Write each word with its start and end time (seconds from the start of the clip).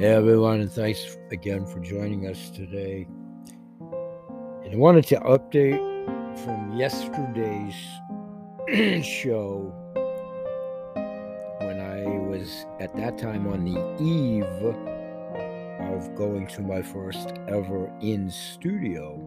Hey 0.00 0.12
everyone, 0.12 0.60
and 0.60 0.72
thanks 0.72 1.18
again 1.30 1.66
for 1.66 1.78
joining 1.78 2.26
us 2.26 2.48
today. 2.48 3.06
And 4.64 4.72
I 4.72 4.76
wanted 4.76 5.04
to 5.08 5.16
update 5.16 5.76
from 6.42 6.74
yesterday's 6.74 7.74
show 9.06 9.70
when 11.58 11.80
I 11.82 12.06
was 12.30 12.64
at 12.80 12.96
that 12.96 13.18
time 13.18 13.46
on 13.46 13.66
the 13.66 13.78
eve 14.02 14.44
of 15.92 16.14
going 16.16 16.46
to 16.46 16.62
my 16.62 16.80
first 16.80 17.34
ever 17.46 17.92
in 18.00 18.30
studio 18.30 19.20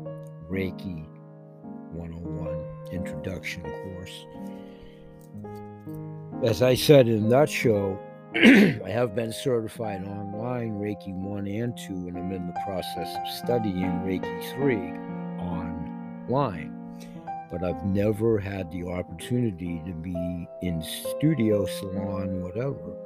Reiki 0.50 1.06
101 1.92 2.66
introduction 2.92 3.62
course. 3.62 4.26
As 6.44 6.64
I 6.64 6.74
said 6.74 7.08
in 7.08 7.30
that 7.30 7.48
show, 7.48 8.00
I 8.36 8.90
have 8.90 9.14
been 9.14 9.32
certified 9.32 10.08
online 10.08 10.80
Reiki 10.80 11.14
1 11.14 11.48
and 11.48 11.78
2, 11.78 11.94
and 12.08 12.18
I'm 12.18 12.32
in 12.32 12.48
the 12.48 12.60
process 12.66 13.16
of 13.16 13.28
studying 13.46 13.92
Reiki 14.02 14.54
3 14.56 14.76
online. 15.40 16.74
But 17.52 17.64
I've 17.64 17.86
never 17.86 18.40
had 18.40 18.72
the 18.72 18.86
opportunity 18.88 19.84
to 19.86 19.94
be 19.94 20.48
in 20.64 20.82
studio, 20.82 21.68
salon, 21.68 22.42
whatever, 22.42 22.98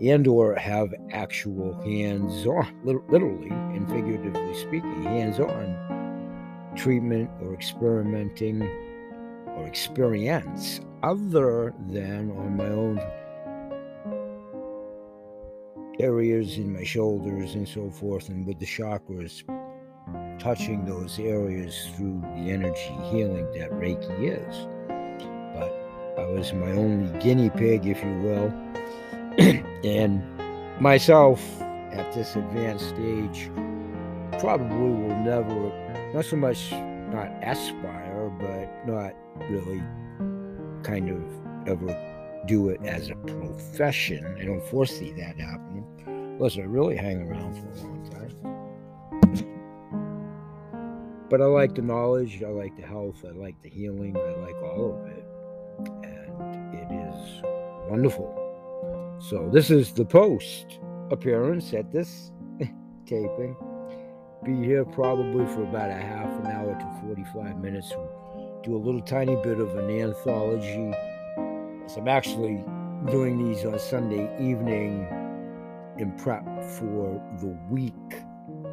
and 0.00 0.26
or 0.26 0.54
have 0.54 0.94
actual 1.10 1.74
hands-on, 1.82 2.80
literally 2.84 3.50
and 3.50 3.86
figuratively 3.90 4.54
speaking, 4.54 5.02
hands-on 5.02 6.72
treatment 6.74 7.28
or 7.42 7.52
experimenting 7.52 8.62
or 9.46 9.66
experience 9.66 10.80
other 11.02 11.74
than 11.88 12.30
on 12.30 12.56
my 12.56 12.68
own 12.68 12.98
areas 16.00 16.56
in 16.56 16.72
my 16.72 16.84
shoulders 16.84 17.54
and 17.54 17.68
so 17.68 17.90
forth, 17.90 18.28
and 18.28 18.46
with 18.46 18.58
the 18.58 18.66
chakras 18.66 19.42
touching 20.38 20.84
those 20.84 21.18
areas 21.18 21.90
through 21.96 22.20
the 22.20 22.50
energy 22.50 22.94
healing 23.10 23.46
that 23.52 23.70
Reiki 23.72 24.38
is. 24.38 24.66
But 25.54 26.22
I 26.22 26.26
was 26.26 26.52
my 26.52 26.72
only 26.72 27.18
guinea 27.18 27.50
pig, 27.50 27.86
if 27.86 28.02
you 28.02 28.18
will, 28.22 28.52
and 29.84 30.22
myself 30.80 31.42
at 31.92 32.12
this 32.12 32.36
advanced 32.36 32.88
stage 32.90 33.50
probably 34.38 34.76
will 34.76 35.16
never, 35.16 36.12
not 36.14 36.24
so 36.24 36.36
much 36.36 36.70
not 37.12 37.30
aspire, 37.42 38.30
but 38.38 38.86
not 38.86 39.14
really 39.50 39.82
kind 40.82 41.08
of 41.10 41.68
ever 41.68 41.88
do 42.46 42.68
it 42.70 42.80
as 42.84 43.10
a 43.10 43.16
profession. 43.16 44.36
I 44.40 44.44
don't 44.44 44.64
foresee 44.64 45.12
that 45.12 45.38
happening 45.38 45.84
unless 46.06 46.56
I 46.56 46.62
really 46.62 46.96
hang 46.96 47.28
around 47.28 47.54
for 47.54 47.68
a 47.68 47.82
long 47.82 48.10
time. 48.10 48.18
But 51.28 51.42
I 51.42 51.44
like 51.44 51.74
the 51.74 51.82
knowledge, 51.82 52.42
I 52.42 52.48
like 52.48 52.74
the 52.76 52.86
health, 52.86 53.24
I 53.26 53.32
like 53.32 53.60
the 53.62 53.68
healing, 53.68 54.16
I 54.16 54.40
like 54.40 54.56
all 54.62 54.98
of 54.98 55.06
it. 55.08 55.24
And 56.04 56.74
it 56.74 56.90
is 56.90 57.42
wonderful. 57.90 58.34
So, 59.20 59.50
this 59.52 59.68
is 59.70 59.92
the 59.92 60.06
post 60.06 60.78
appearance 61.10 61.74
at 61.74 61.92
this 61.92 62.30
taping. 63.06 63.56
Be 64.44 64.54
here 64.64 64.84
probably 64.84 65.44
for 65.46 65.64
about 65.64 65.90
a 65.90 65.94
half 65.94 66.30
an 66.40 66.46
hour 66.46 66.72
to 66.72 67.06
45 67.06 67.58
minutes. 67.58 67.90
Do 68.62 68.76
a 68.76 68.78
little 68.78 69.02
tiny 69.02 69.36
bit 69.42 69.58
of 69.58 69.76
an 69.76 69.90
anthology 69.90 70.94
so 71.88 72.00
I'm 72.00 72.08
actually 72.08 72.62
doing 73.10 73.38
these 73.38 73.64
on 73.64 73.78
Sunday 73.78 74.30
evening 74.38 75.06
in 75.98 76.12
prep 76.18 76.44
for 76.62 77.20
the 77.40 77.58
week 77.70 77.94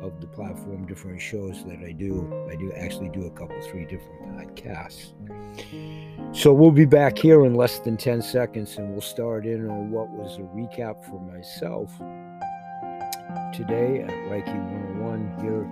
of 0.02 0.20
the 0.20 0.28
platform, 0.28 0.86
different 0.86 1.22
shows 1.22 1.64
that 1.64 1.80
I 1.80 1.94
do. 1.94 2.30
I 2.52 2.56
do 2.56 2.74
actually 2.74 3.10
do 3.10 3.26
a 3.26 3.32
couple, 3.32 3.60
three 3.62 3.86
different 3.86 4.22
podcasts. 4.36 5.14
So 6.36 6.54
we'll 6.54 6.72
be 6.72 6.86
back 6.86 7.18
here 7.18 7.46
in 7.46 7.56
less 7.56 7.80
than 7.80 7.96
10 7.96 8.22
seconds 8.22 8.78
and 8.78 8.92
we'll 8.92 9.02
start 9.02 9.46
in 9.46 9.70
on 9.70 9.92
what 9.92 10.10
was 10.10 10.38
a 10.38 10.42
recap 10.42 11.04
for 11.06 11.20
myself 11.22 11.92
today 13.54 14.02
at 14.02 14.10
Reiki 14.30 14.56
101 15.00 15.40
here 15.40 15.64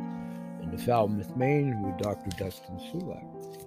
in 0.62 0.72
the 0.72 0.82
Falmouth, 0.82 1.36
Maine 1.36 1.82
with 1.84 1.98
Dr. 1.98 2.30
Dustin 2.38 2.80
Sulak. 2.80 3.63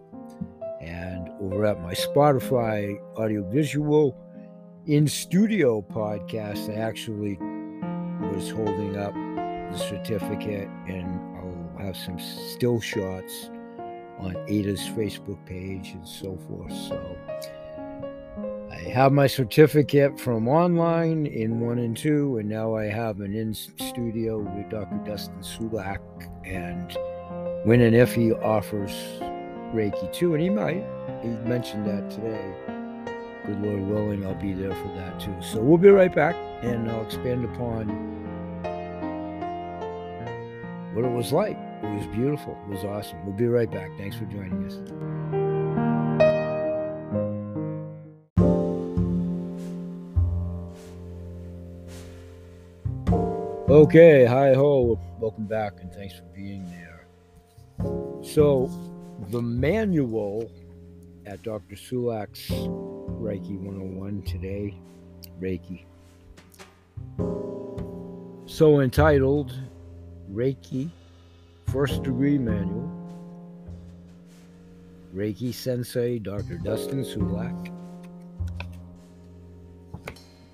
And 0.86 1.28
over 1.40 1.66
at 1.66 1.82
my 1.82 1.94
Spotify 1.94 2.96
audiovisual 3.16 4.16
in 4.86 5.08
studio 5.08 5.84
podcast, 5.92 6.70
I 6.70 6.80
actually 6.80 7.36
was 8.34 8.50
holding 8.50 8.96
up 8.96 9.12
the 9.72 9.78
certificate 9.78 10.68
and 10.86 11.20
I'll 11.36 11.84
have 11.84 11.96
some 11.96 12.18
still 12.18 12.80
shots 12.80 13.50
on 14.18 14.36
Ada's 14.48 14.80
Facebook 14.80 15.44
page 15.44 15.90
and 15.90 16.06
so 16.06 16.38
forth. 16.48 16.72
So 16.72 17.16
I 18.70 18.88
have 18.90 19.12
my 19.12 19.26
certificate 19.26 20.20
from 20.20 20.48
online 20.48 21.26
in 21.26 21.60
one 21.60 21.78
and 21.78 21.96
two, 21.96 22.38
and 22.38 22.48
now 22.48 22.76
I 22.76 22.84
have 22.84 23.20
an 23.20 23.34
in 23.34 23.54
studio 23.54 24.38
with 24.38 24.70
Dr. 24.70 25.00
Dustin 25.04 25.40
Sulak. 25.40 26.00
And 26.44 26.96
when 27.66 27.80
and 27.80 27.96
if 27.96 28.14
he 28.14 28.32
offers 28.32 28.92
Reiki 29.74 30.12
too, 30.12 30.34
and 30.34 30.42
he 30.42 30.50
might. 30.50 30.84
He 31.22 31.28
mentioned 31.28 31.86
that 31.86 32.10
today. 32.10 32.54
Good 33.44 33.60
Lord 33.62 33.86
willing, 33.86 34.26
I'll 34.26 34.34
be 34.34 34.52
there 34.52 34.74
for 34.74 34.88
that 34.96 35.20
too. 35.20 35.34
So 35.40 35.60
we'll 35.60 35.78
be 35.78 35.88
right 35.88 36.14
back, 36.14 36.34
and 36.62 36.90
I'll 36.90 37.04
expand 37.04 37.44
upon 37.44 37.88
what 40.94 41.04
it 41.04 41.12
was 41.12 41.32
like. 41.32 41.56
It 41.82 41.94
was 41.94 42.06
beautiful. 42.06 42.58
It 42.66 42.70
was 42.70 42.84
awesome. 42.84 43.24
We'll 43.24 43.36
be 43.36 43.46
right 43.46 43.70
back. 43.70 43.90
Thanks 43.98 44.16
for 44.16 44.24
joining 44.24 44.64
us. 44.66 44.78
Okay, 53.68 54.24
hi 54.24 54.54
ho, 54.54 54.98
welcome 55.18 55.44
back, 55.44 55.74
and 55.82 55.92
thanks 55.92 56.14
for 56.14 56.22
being 56.34 56.64
there. 56.70 57.06
So, 58.22 58.70
the 59.30 59.42
manual 59.42 60.50
at 61.26 61.42
Dr. 61.42 61.74
Sulak's 61.74 62.50
Reiki 62.50 63.58
101 63.58 64.22
today, 64.22 64.74
Reiki. 65.40 65.84
So 68.46 68.80
entitled 68.80 69.52
Reiki 70.32 70.90
First 71.72 72.04
Degree 72.04 72.38
Manual, 72.38 72.90
Reiki 75.14 75.52
Sensei 75.52 76.18
Dr. 76.18 76.58
Dustin 76.58 77.02
Sulak. 77.04 77.72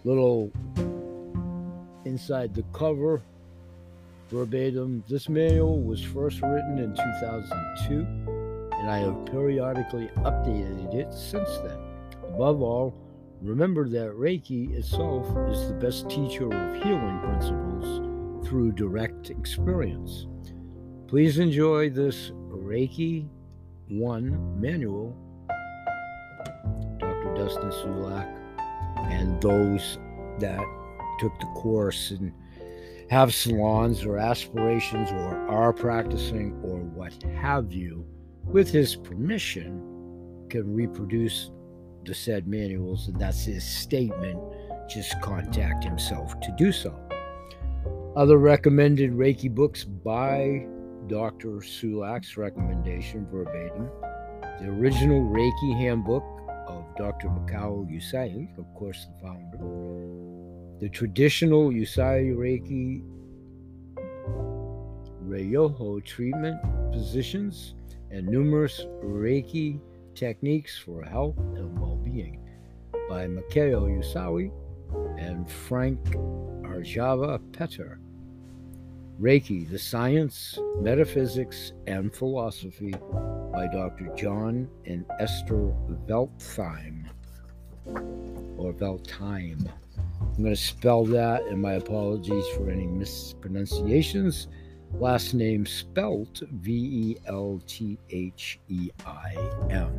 Little 0.04 0.50
inside 2.04 2.54
the 2.54 2.64
cover 2.72 3.22
verbatim. 4.30 5.04
This 5.08 5.28
manual 5.28 5.80
was 5.80 6.02
first 6.02 6.40
written 6.42 6.78
in 6.78 6.94
2002 6.96 8.21
and 8.82 8.90
I 8.90 8.98
have 8.98 9.24
periodically 9.26 10.08
updated 10.16 10.92
it 10.92 11.12
since 11.12 11.48
then. 11.58 11.78
Above 12.24 12.60
all, 12.60 12.92
remember 13.40 13.88
that 13.88 14.10
Reiki 14.10 14.76
itself 14.76 15.24
is 15.48 15.68
the 15.68 15.74
best 15.74 16.10
teacher 16.10 16.46
of 16.52 16.82
healing 16.82 17.20
principles 17.20 18.44
through 18.44 18.72
direct 18.72 19.30
experience. 19.30 20.26
Please 21.06 21.38
enjoy 21.38 21.90
this 21.90 22.32
Reiki 22.48 23.28
1 23.86 24.60
manual, 24.60 25.16
Dr. 26.98 27.34
Dustin 27.36 27.70
Sulak, 27.70 28.36
and 29.12 29.40
those 29.40 29.98
that 30.40 30.64
took 31.20 31.38
the 31.38 31.46
course 31.54 32.10
and 32.10 32.32
have 33.10 33.32
salons 33.32 34.04
or 34.04 34.18
aspirations 34.18 35.12
or 35.12 35.36
are 35.48 35.72
practicing 35.72 36.60
or 36.64 36.78
what 36.78 37.14
have 37.40 37.72
you 37.72 38.04
with 38.44 38.70
his 38.70 38.96
permission, 38.96 39.80
can 40.48 40.74
reproduce 40.74 41.50
the 42.04 42.14
said 42.14 42.46
manuals, 42.46 43.08
and 43.08 43.18
that's 43.18 43.44
his 43.44 43.64
statement. 43.64 44.38
Just 44.88 45.20
contact 45.20 45.84
himself 45.84 46.38
to 46.40 46.54
do 46.58 46.72
so. 46.72 46.98
Other 48.16 48.36
recommended 48.38 49.12
Reiki 49.12 49.52
books 49.52 49.84
by 49.84 50.66
Dr. 51.06 51.60
Sulak's 51.60 52.36
recommendation 52.36 53.26
verbatim 53.30 53.88
the 54.60 54.68
original 54.68 55.20
Reiki 55.22 55.76
handbook 55.76 56.22
of 56.68 56.84
Dr. 56.96 57.28
Mikao 57.28 57.84
Usui, 57.90 58.56
of 58.58 58.72
course, 58.74 59.06
the 59.06 59.26
founder, 59.26 59.58
the 60.78 60.88
traditional 60.88 61.70
Usui 61.70 62.36
Reiki 62.36 63.02
Ryoho 65.26 66.04
treatment 66.04 66.60
positions 66.92 67.74
and 68.12 68.28
numerous 68.28 68.86
Reiki 69.02 69.80
techniques 70.14 70.78
for 70.78 71.02
health 71.02 71.36
and 71.38 71.78
well 71.78 71.96
being 71.96 72.38
by 73.08 73.26
Mikao 73.26 73.88
Usui 73.98 74.52
and 75.18 75.50
Frank 75.50 75.98
Arjava 76.62 77.40
Petter. 77.52 77.98
Reiki, 79.20 79.68
the 79.70 79.78
Science, 79.78 80.58
Metaphysics, 80.80 81.72
and 81.86 82.12
Philosophy 82.12 82.92
by 83.52 83.68
Dr. 83.72 84.12
John 84.16 84.68
and 84.86 85.04
Esther 85.20 85.72
Veltheim, 86.08 87.04
or 87.86 88.72
Veltheim. 88.72 89.70
I'm 90.20 90.42
going 90.42 90.54
to 90.54 90.56
spell 90.56 91.04
that, 91.06 91.42
and 91.44 91.60
my 91.60 91.74
apologies 91.74 92.46
for 92.56 92.70
any 92.70 92.86
mispronunciations. 92.86 94.48
Last 94.94 95.34
name 95.34 95.66
spelt 95.66 96.42
V 96.52 96.72
E 96.72 97.16
L 97.26 97.60
T 97.66 97.98
H 98.10 98.60
E 98.68 98.90
I 99.04 99.34
M. 99.70 99.92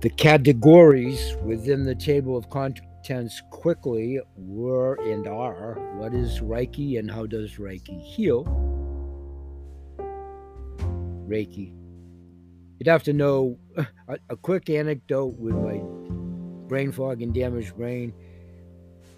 The 0.00 0.10
categories 0.10 1.36
within 1.44 1.84
the 1.84 1.94
table 1.94 2.36
of 2.36 2.48
contents 2.48 3.42
quickly 3.50 4.18
were 4.36 4.94
and 5.02 5.26
are 5.26 5.74
what 5.98 6.14
is 6.14 6.40
Reiki 6.40 6.98
and 6.98 7.10
how 7.10 7.26
does 7.26 7.56
Reiki 7.56 8.00
heal? 8.02 8.44
Reiki. 11.28 11.74
You'd 12.78 12.88
have 12.88 13.02
to 13.04 13.12
know 13.12 13.58
a, 13.76 14.18
a 14.30 14.36
quick 14.36 14.70
anecdote 14.70 15.38
with 15.38 15.54
my 15.54 15.82
brain 16.66 16.92
fog 16.92 17.20
and 17.20 17.34
damaged 17.34 17.76
brain 17.76 18.14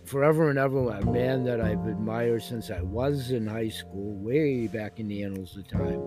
forever 0.04 0.50
and 0.50 0.58
ever 0.58 0.90
a 0.90 1.04
man 1.04 1.44
that 1.44 1.60
I've 1.60 1.86
admired 1.86 2.42
since 2.42 2.70
I 2.70 2.80
was 2.82 3.30
in 3.30 3.46
high 3.46 3.68
school, 3.68 4.14
way 4.16 4.66
back 4.66 4.98
in 4.98 5.08
the 5.08 5.22
annals 5.22 5.56
of 5.56 5.68
time, 5.68 6.00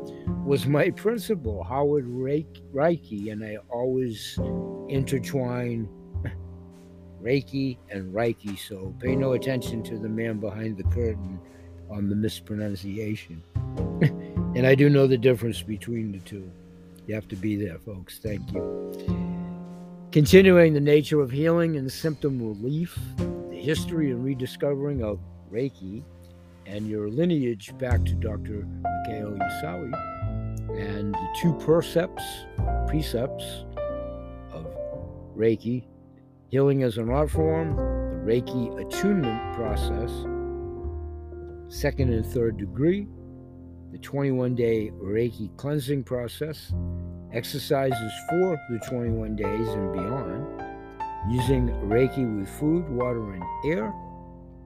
was 0.45 0.65
my 0.65 0.89
principal, 0.95 1.63
Howard 1.63 2.05
Reiki, 2.05 3.31
and 3.31 3.43
I 3.43 3.57
always 3.69 4.37
intertwine 4.89 5.87
Reiki 7.23 7.77
and 7.89 8.13
Reiki, 8.13 8.57
so 8.57 8.93
pay 8.99 9.15
no 9.15 9.33
attention 9.33 9.81
to 9.83 9.97
the 9.97 10.09
man 10.09 10.39
behind 10.39 10.77
the 10.77 10.83
curtain 10.83 11.39
on 11.89 12.09
the 12.09 12.15
mispronunciation. 12.15 13.41
and 14.55 14.65
I 14.65 14.75
do 14.75 14.89
know 14.89 15.07
the 15.07 15.17
difference 15.17 15.61
between 15.61 16.11
the 16.11 16.19
two. 16.19 16.49
You 17.07 17.15
have 17.15 17.27
to 17.29 17.35
be 17.35 17.55
there, 17.55 17.77
folks. 17.79 18.19
Thank 18.19 18.51
you. 18.51 19.35
Continuing 20.11 20.73
the 20.73 20.79
nature 20.79 21.21
of 21.21 21.29
healing 21.29 21.77
and 21.77 21.91
symptom 21.91 22.39
relief, 22.39 22.97
history 23.65 24.11
and 24.11 24.23
rediscovering 24.23 25.01
of 25.01 25.19
Reiki 25.51 26.03
and 26.67 26.87
your 26.87 27.09
lineage 27.09 27.75
back 27.79 28.05
to 28.05 28.13
Dr. 28.13 28.67
Mikao 28.83 29.39
Usui 29.39 29.91
and 30.79 31.15
the 31.15 31.27
two 31.41 31.51
precepts, 31.53 32.23
precepts 32.87 33.65
of 34.53 34.67
Reiki, 35.35 35.83
healing 36.49 36.83
as 36.83 36.99
an 36.99 37.09
art 37.09 37.31
form, 37.31 37.75
the 37.75 38.31
Reiki 38.31 38.85
attunement 38.85 39.55
process, 39.55 40.11
second 41.75 42.13
and 42.13 42.23
third 42.23 42.57
degree, 42.57 43.07
the 43.91 43.97
21 43.97 44.53
day 44.53 44.91
Reiki 44.91 45.49
cleansing 45.57 46.03
process, 46.03 46.71
exercises 47.33 48.11
for 48.29 48.61
the 48.69 48.77
21 48.87 49.35
days 49.35 49.67
and 49.69 49.91
beyond 49.91 50.64
using 51.29 51.69
Reiki 51.83 52.39
with 52.39 52.49
food, 52.49 52.87
water, 52.89 53.33
and 53.33 53.43
air, 53.65 53.93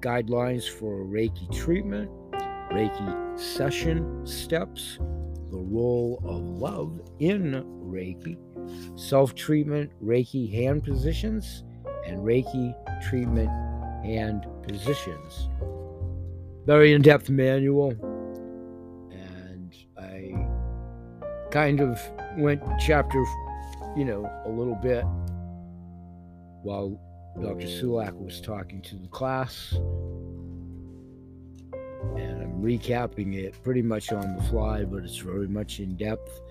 guidelines 0.01 0.69
for 0.69 1.05
Reiki 1.05 1.53
treatment, 1.55 2.09
Reiki 2.71 3.39
session 3.39 4.25
steps, 4.25 4.97
the 5.51 5.57
role 5.57 6.21
of 6.25 6.41
love 6.41 7.01
in 7.19 7.63
Reiki, 7.83 8.37
self 8.99 9.35
treatment, 9.35 9.91
Reiki 10.03 10.51
hand 10.51 10.83
positions, 10.83 11.63
and 12.05 12.19
Reiki 12.19 12.73
treatment 13.09 13.49
hand 14.03 14.45
positions. 14.63 15.49
Very 16.65 16.93
in 16.93 17.01
depth 17.01 17.29
manual, 17.29 17.91
and 19.11 19.75
I 19.97 20.47
kind 21.51 21.79
of 21.79 21.99
went 22.37 22.61
chapter, 22.79 23.19
you 23.95 24.05
know, 24.05 24.29
a 24.45 24.49
little 24.49 24.75
bit 24.75 25.03
while 26.63 26.99
Dr. 27.41 27.67
Sulak 27.67 28.13
was 28.13 28.41
talking 28.41 28.81
to 28.83 28.95
the 28.95 29.07
class. 29.07 29.73
And 32.15 32.41
I'm 32.41 32.61
recapping 32.61 33.35
it 33.35 33.61
pretty 33.63 33.81
much 33.81 34.11
on 34.11 34.35
the 34.35 34.43
fly, 34.43 34.83
but 34.83 35.03
it's 35.03 35.17
very 35.17 35.47
much 35.47 35.79
in 35.79 35.95
depth. 35.95 36.41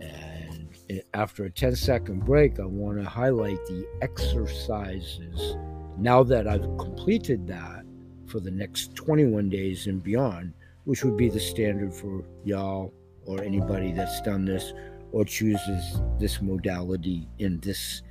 And 0.00 1.02
after 1.14 1.44
a 1.44 1.50
10 1.50 1.76
second 1.76 2.24
break, 2.24 2.58
I 2.60 2.64
want 2.64 2.98
to 2.98 3.04
highlight 3.08 3.64
the 3.66 3.86
exercises. 4.00 5.56
Now 5.98 6.22
that 6.22 6.46
I've 6.46 6.78
completed 6.78 7.46
that 7.48 7.84
for 8.26 8.40
the 8.40 8.50
next 8.50 8.94
21 8.94 9.50
days 9.50 9.86
and 9.86 10.02
beyond, 10.02 10.52
which 10.84 11.04
would 11.04 11.16
be 11.16 11.28
the 11.28 11.40
standard 11.40 11.92
for 11.92 12.24
y'all 12.44 12.94
or 13.26 13.42
anybody 13.42 13.92
that's 13.92 14.22
done 14.22 14.44
this 14.44 14.72
or 15.12 15.24
chooses 15.24 16.00
this 16.18 16.40
modality 16.40 17.28
in 17.38 17.60
this 17.60 18.02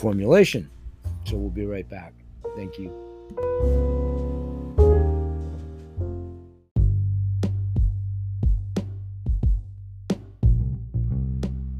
formulation. 0.00 0.70
So 1.24 1.36
we'll 1.36 1.50
be 1.50 1.66
right 1.66 1.88
back. 1.88 2.14
Thank 2.56 2.78
you. 2.78 2.90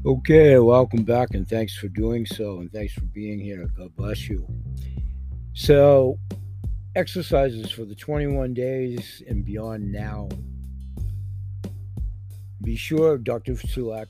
Okay, 0.05 0.57
welcome 0.59 1.03
back 1.03 1.29
and 1.33 1.47
thanks 1.47 1.75
for 1.75 1.87
doing 1.87 2.25
so 2.25 2.59
and 2.59 2.71
thanks 2.71 2.93
for 2.93 3.05
being 3.05 3.39
here. 3.39 3.67
God 3.77 3.95
bless 3.95 4.29
you. 4.29 4.47
So, 5.53 6.17
exercises 6.95 7.71
for 7.71 7.85
the 7.85 7.95
21 7.95 8.53
days 8.53 9.21
and 9.27 9.43
beyond 9.43 9.91
now. 9.91 10.29
Be 12.63 12.75
sure 12.75 13.17
Dr. 13.17 13.53
Sulak 13.53 14.07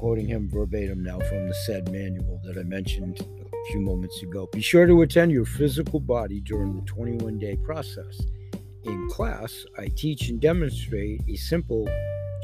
quoting 0.00 0.26
him 0.26 0.48
verbatim 0.48 1.02
now 1.02 1.18
from 1.18 1.46
the 1.46 1.54
said 1.66 1.92
manual 1.92 2.40
that 2.42 2.56
I 2.56 2.62
mentioned 2.62 3.20
a 3.20 3.70
few 3.70 3.82
moments 3.82 4.22
ago. 4.22 4.48
Be 4.50 4.62
sure 4.62 4.86
to 4.86 5.02
attend 5.02 5.30
your 5.30 5.44
physical 5.44 6.00
body 6.00 6.40
during 6.40 6.74
the 6.74 6.80
21 6.86 7.38
day 7.38 7.56
process. 7.56 8.18
In 8.84 9.10
class, 9.10 9.66
I 9.78 9.88
teach 9.88 10.30
and 10.30 10.40
demonstrate 10.40 11.20
a 11.28 11.36
simple 11.36 11.86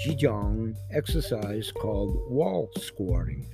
Qigong 0.05 0.77
exercise 0.93 1.73
called 1.73 2.31
wall 2.31 2.69
squatting. 2.77 3.47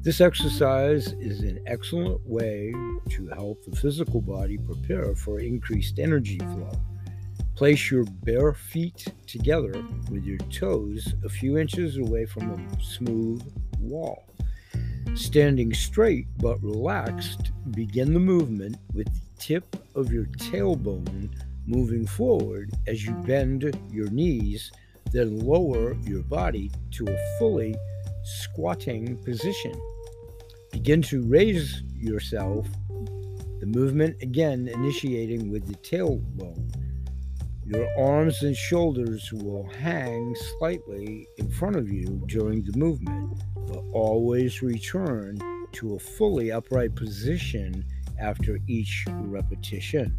This 0.00 0.22
exercise 0.22 1.12
is 1.20 1.40
an 1.40 1.62
excellent 1.66 2.26
way 2.26 2.72
to 3.10 3.26
help 3.34 3.62
the 3.66 3.76
physical 3.76 4.22
body 4.22 4.56
prepare 4.56 5.14
for 5.14 5.40
increased 5.40 5.98
energy 5.98 6.38
flow. 6.38 6.72
Place 7.60 7.90
your 7.90 8.04
bare 8.24 8.54
feet 8.54 9.06
together 9.26 9.84
with 10.10 10.24
your 10.24 10.38
toes 10.48 11.12
a 11.22 11.28
few 11.28 11.58
inches 11.58 11.98
away 11.98 12.24
from 12.24 12.52
a 12.52 12.82
smooth 12.82 13.42
wall. 13.78 14.24
Standing 15.14 15.74
straight 15.74 16.26
but 16.38 16.56
relaxed, 16.62 17.52
begin 17.72 18.14
the 18.14 18.18
movement 18.18 18.78
with 18.94 19.08
the 19.08 19.20
tip 19.38 19.76
of 19.94 20.10
your 20.10 20.24
tailbone 20.38 21.28
moving 21.66 22.06
forward 22.06 22.70
as 22.86 23.04
you 23.04 23.12
bend 23.26 23.78
your 23.92 24.08
knees, 24.08 24.72
then 25.12 25.40
lower 25.40 25.98
your 26.04 26.22
body 26.22 26.70
to 26.92 27.04
a 27.08 27.38
fully 27.38 27.76
squatting 28.24 29.22
position. 29.22 29.78
Begin 30.72 31.02
to 31.02 31.24
raise 31.24 31.82
yourself, 31.94 32.66
the 32.88 33.66
movement 33.66 34.22
again 34.22 34.66
initiating 34.66 35.50
with 35.50 35.66
the 35.66 35.74
tailbone. 35.86 36.79
Your 37.72 37.88
arms 37.96 38.42
and 38.42 38.56
shoulders 38.56 39.32
will 39.32 39.62
hang 39.78 40.34
slightly 40.58 41.28
in 41.38 41.48
front 41.52 41.76
of 41.76 41.88
you 41.88 42.20
during 42.26 42.64
the 42.64 42.76
movement, 42.76 43.44
but 43.68 43.84
always 43.92 44.60
return 44.60 45.38
to 45.74 45.94
a 45.94 45.98
fully 46.00 46.50
upright 46.50 46.96
position 46.96 47.84
after 48.18 48.58
each 48.66 49.04
repetition. 49.08 50.18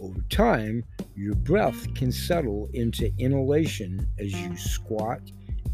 Over 0.00 0.22
time, 0.30 0.84
your 1.14 1.34
breath 1.34 1.94
can 1.94 2.10
settle 2.10 2.70
into 2.72 3.12
inhalation 3.18 4.08
as 4.18 4.32
you 4.32 4.56
squat 4.56 5.20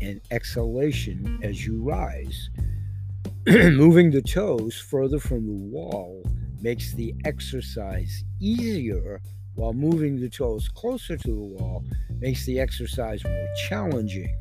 and 0.00 0.20
exhalation 0.32 1.38
as 1.44 1.64
you 1.64 1.80
rise. 1.84 2.50
Moving 3.46 4.10
the 4.10 4.22
toes 4.22 4.76
further 4.76 5.20
from 5.20 5.46
the 5.46 5.52
wall 5.52 6.24
makes 6.60 6.94
the 6.94 7.14
exercise 7.24 8.24
easier 8.40 9.20
while 9.54 9.72
moving 9.72 10.20
the 10.20 10.28
toes 10.28 10.68
closer 10.68 11.16
to 11.16 11.28
the 11.28 11.34
wall 11.34 11.84
makes 12.18 12.46
the 12.46 12.58
exercise 12.58 13.22
more 13.24 13.48
challenging. 13.68 14.36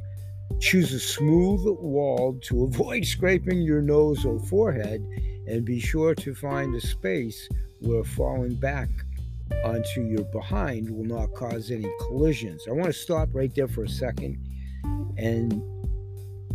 Choose 0.59 0.93
a 0.93 0.99
smooth 0.99 1.61
wall 1.79 2.39
to 2.43 2.63
avoid 2.63 3.05
scraping 3.15 3.61
your 3.61 3.81
nose 3.81 4.25
or 4.25 4.39
forehead, 4.39 5.01
and 5.47 5.65
be 5.65 5.79
sure 5.79 6.13
to 6.15 6.35
find 6.35 6.75
a 6.75 6.81
space 6.81 7.49
where 7.79 8.03
falling 8.03 8.55
back 8.55 8.89
onto 9.65 10.01
your 10.01 10.23
behind 10.25 10.89
will 10.89 11.05
not 11.05 11.33
cause 11.33 11.71
any 11.71 11.89
collisions. 11.99 12.65
I 12.67 12.71
want 12.71 12.87
to 12.87 12.93
stop 12.93 13.29
right 13.33 13.53
there 13.53 13.67
for 13.67 13.83
a 13.83 13.89
second 13.89 14.37
and 15.17 15.61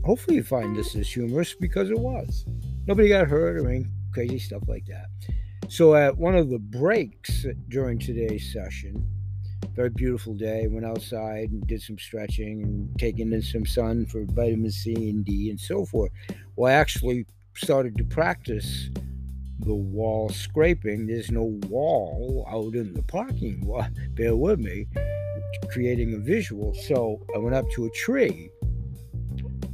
hopefully 0.04 0.36
you 0.36 0.42
find 0.42 0.76
this 0.76 0.94
as 0.96 1.08
humorous 1.08 1.54
because 1.54 1.90
it 1.90 1.98
was. 1.98 2.44
Nobody 2.86 3.08
got 3.08 3.28
hurt 3.28 3.56
or 3.56 3.68
any 3.68 3.86
crazy 4.12 4.38
stuff 4.38 4.62
like 4.68 4.86
that. 4.86 5.06
So, 5.68 5.96
at 5.96 6.16
one 6.16 6.36
of 6.36 6.48
the 6.48 6.60
breaks 6.60 7.44
during 7.68 7.98
today's 7.98 8.52
session, 8.52 9.04
very 9.74 9.90
beautiful 9.90 10.32
day, 10.32 10.68
went 10.68 10.86
outside 10.86 11.50
and 11.50 11.66
did 11.66 11.82
some 11.82 11.98
stretching 11.98 12.62
and 12.62 12.98
taking 12.98 13.32
in 13.32 13.42
some 13.42 13.66
sun 13.66 14.06
for 14.06 14.24
vitamin 14.26 14.70
C 14.70 14.94
and 14.94 15.24
D 15.24 15.50
and 15.50 15.58
so 15.58 15.84
forth. 15.84 16.12
Well, 16.54 16.72
I 16.72 16.76
actually 16.76 17.26
started 17.56 17.96
to 17.98 18.04
practice 18.04 18.90
the 19.58 19.74
wall 19.74 20.28
scraping. 20.28 21.08
There's 21.08 21.32
no 21.32 21.58
wall 21.68 22.46
out 22.48 22.74
in 22.74 22.94
the 22.94 23.02
parking 23.02 23.66
lot. 23.66 23.90
Bear 24.14 24.36
with 24.36 24.60
me, 24.60 24.86
creating 25.68 26.14
a 26.14 26.18
visual. 26.18 26.74
So 26.74 27.20
I 27.34 27.38
went 27.38 27.56
up 27.56 27.68
to 27.72 27.86
a 27.86 27.90
tree, 27.90 28.50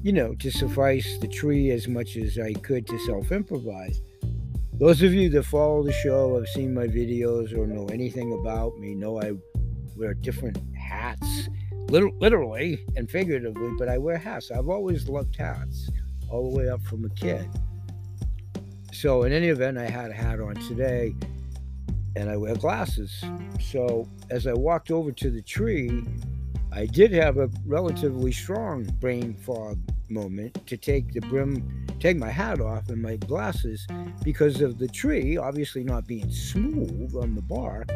you 0.03 0.13
know, 0.13 0.35
to 0.37 0.51
suffice 0.51 1.19
the 1.21 1.29
tree 1.29 1.71
as 1.71 1.87
much 1.87 2.17
as 2.17 2.39
I 2.39 2.55
could 2.55 2.87
to 2.87 2.99
self 3.01 3.31
improvise. 3.31 4.01
Those 4.83 5.01
of 5.03 5.15
you 5.15 5.29
that 5.29 5.45
follow 5.45 5.85
the 5.85 5.93
show, 5.93 6.35
have 6.35 6.49
seen 6.49 6.75
my 6.75 6.89
videos, 6.89 7.57
or 7.57 7.69
know 7.69 7.87
anything 7.93 8.33
about 8.33 8.81
me, 8.81 8.97
know 8.97 9.23
I 9.23 9.35
wear 9.97 10.13
different 10.13 10.59
hats, 10.75 11.49
literally 11.89 12.85
and 12.97 13.09
figuratively, 13.09 13.75
but 13.79 13.89
I 13.89 13.99
wear 13.99 14.19
hats. 14.19 14.51
I've 14.51 14.69
always 14.69 15.09
loved 15.09 15.37
hats, 15.37 15.89
all 16.29 16.51
the 16.51 16.59
way 16.59 16.69
up 16.69 16.83
from 16.83 17.05
a 17.05 17.11
kid. 17.11 17.49
So, 18.93 19.23
in 19.23 19.33
any 19.33 19.51
event, 19.51 19.79
I 19.79 19.89
had 19.89 20.11
a 20.11 20.15
hat 20.15 20.41
on 20.41 20.57
today 20.57 21.15
and 22.17 22.29
I 22.29 22.37
wear 22.37 22.57
glasses. 22.57 23.23
So, 23.61 24.09
as 24.31 24.49
I 24.49 24.53
walked 24.53 24.91
over 24.91 25.13
to 25.13 25.31
the 25.31 25.43
tree, 25.43 26.03
I 26.75 26.87
did 26.87 27.13
have 27.13 27.37
a 27.37 27.51
relatively 27.67 28.33
strong 28.33 28.85
brain 28.99 29.35
fog 29.35 29.79
moment 30.09 30.67
to 30.67 30.79
take 30.79 31.13
the 31.13 31.21
brim, 31.21 31.87
take 32.01 32.17
my 32.17 32.31
hat 32.31 32.63
off 32.63 32.89
and 32.89 33.03
my 33.03 33.17
glasses 33.17 33.87
because 34.25 34.63
of 34.63 34.79
the 34.79 34.89
tree 34.89 35.37
obviously 35.37 35.85
not 35.85 36.07
being 36.07 36.31
smooth 36.31 37.15
on 37.15 37.35
the 37.35 37.43
bark. 37.43 37.91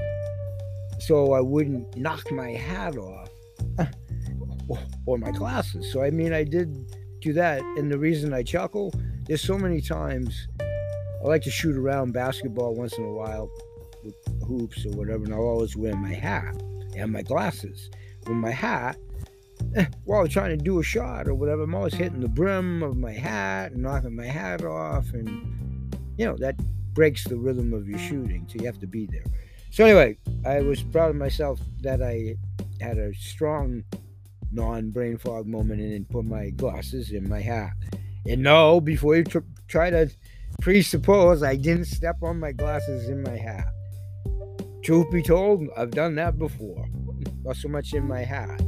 So 0.99 1.33
I 1.33 1.41
wouldn't 1.41 1.97
knock 1.97 2.31
my 2.31 2.51
hat 2.51 2.99
off 2.99 3.31
or 5.07 5.17
my 5.17 5.31
glasses. 5.31 5.91
So, 5.91 6.03
I 6.03 6.11
mean, 6.11 6.35
I 6.35 6.45
did 6.45 6.95
do 7.21 7.33
that. 7.33 7.61
And 7.79 7.91
the 7.91 7.99
reason 7.99 8.35
I 8.35 8.43
chuckle, 8.43 8.93
there's 9.27 9.43
so 9.43 9.57
many 9.57 9.81
times 9.81 10.49
I 10.61 11.25
like 11.27 11.43
to 11.43 11.51
shoot 11.51 11.77
around 11.77 12.13
basketball 12.13 12.75
once 12.75 12.99
in 12.99 13.05
a 13.05 13.13
while 13.13 13.51
with 14.05 14.15
hoops 14.47 14.85
or 14.85 14.93
whatever, 14.93 15.25
and 15.25 15.33
I'll 15.33 15.41
always 15.41 15.77
wear 15.77 15.97
my 15.97 16.13
hat 16.13 16.63
and 16.95 17.11
my 17.11 17.23
glasses. 17.23 17.91
With 18.27 18.37
my 18.37 18.51
hat, 18.51 18.97
eh, 19.77 19.87
while 20.05 20.27
trying 20.27 20.57
to 20.59 20.65
do 20.65 20.81
a 20.81 20.83
shot 20.83 21.29
or 21.29 21.35
whatever, 21.35 21.63
I'm 21.63 21.75
always 21.75 21.95
hitting 21.95 22.21
the 22.21 22.29
brim 22.29 22.83
of 22.83 22.97
my 22.97 23.13
hat 23.13 23.73
and 23.73 23.83
knocking 23.83 24.17
my 24.17 24.27
hat 24.27 24.65
off, 24.65 25.13
and 25.13 25.95
you 26.19 26.27
know 26.27 26.37
that 26.39 26.57
breaks 26.93 27.25
the 27.25 27.37
rhythm 27.37 27.73
of 27.73 27.89
your 27.89 27.99
shooting. 27.99 28.47
So 28.49 28.59
you 28.59 28.67
have 28.67 28.81
to 28.81 28.87
be 28.87 29.07
there. 29.07 29.25
So 29.71 29.85
anyway, 29.85 30.17
I 30.45 30.61
was 30.61 30.83
proud 30.83 31.11
of 31.11 31.17
myself 31.17 31.61
that 31.83 32.03
I 32.03 32.37
had 32.81 32.99
a 32.99 33.15
strong 33.15 33.85
non-brain 34.53 35.19
fog 35.19 35.47
moment 35.47 35.81
and 35.81 35.93
then 35.93 36.05
put 36.07 36.25
my 36.25 36.51
glasses 36.51 37.11
in 37.11 37.29
my 37.29 37.41
hat. 37.41 37.73
And 38.27 38.43
no, 38.43 38.81
before 38.81 39.17
you 39.17 39.25
tr- 39.25 39.39
try 39.69 39.91
to 39.91 40.11
presuppose 40.61 41.43
I 41.43 41.57
didn't 41.57 41.85
step 41.85 42.17
on 42.23 42.41
my 42.41 42.53
glasses 42.53 43.09
in 43.09 43.23
my 43.23 43.37
hat. 43.37 43.69
Truth 44.83 45.11
be 45.11 45.23
told, 45.23 45.69
I've 45.77 45.91
done 45.91 46.15
that 46.15 46.39
before. 46.39 46.87
Not 47.47 47.57
so 47.57 47.69
much 47.69 47.95
in 47.95 48.09
my 48.09 48.23
hat, 48.23 48.61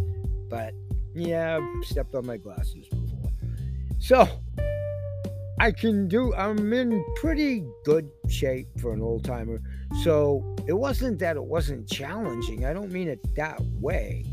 but 0.49 0.73
yeah, 1.13 1.59
I've 1.59 1.85
stepped 1.85 2.15
on 2.15 2.25
my 2.25 2.37
glasses 2.37 2.87
before. 2.87 3.33
So, 3.99 4.29
I 5.59 5.73
can 5.73 6.07
do, 6.07 6.33
I'm 6.35 6.73
in 6.73 7.05
pretty 7.17 7.65
good 7.85 8.09
shape 8.29 8.69
for 8.81 8.93
an 8.93 9.03
old 9.03 9.25
timer. 9.25 9.61
So, 10.05 10.55
it 10.69 10.75
wasn't 10.75 11.19
that 11.19 11.35
it 11.35 11.43
wasn't 11.43 11.89
challenging. 11.89 12.67
I 12.67 12.73
don't 12.73 12.93
mean 12.93 13.09
it 13.09 13.19
that 13.35 13.61
way. 13.81 14.25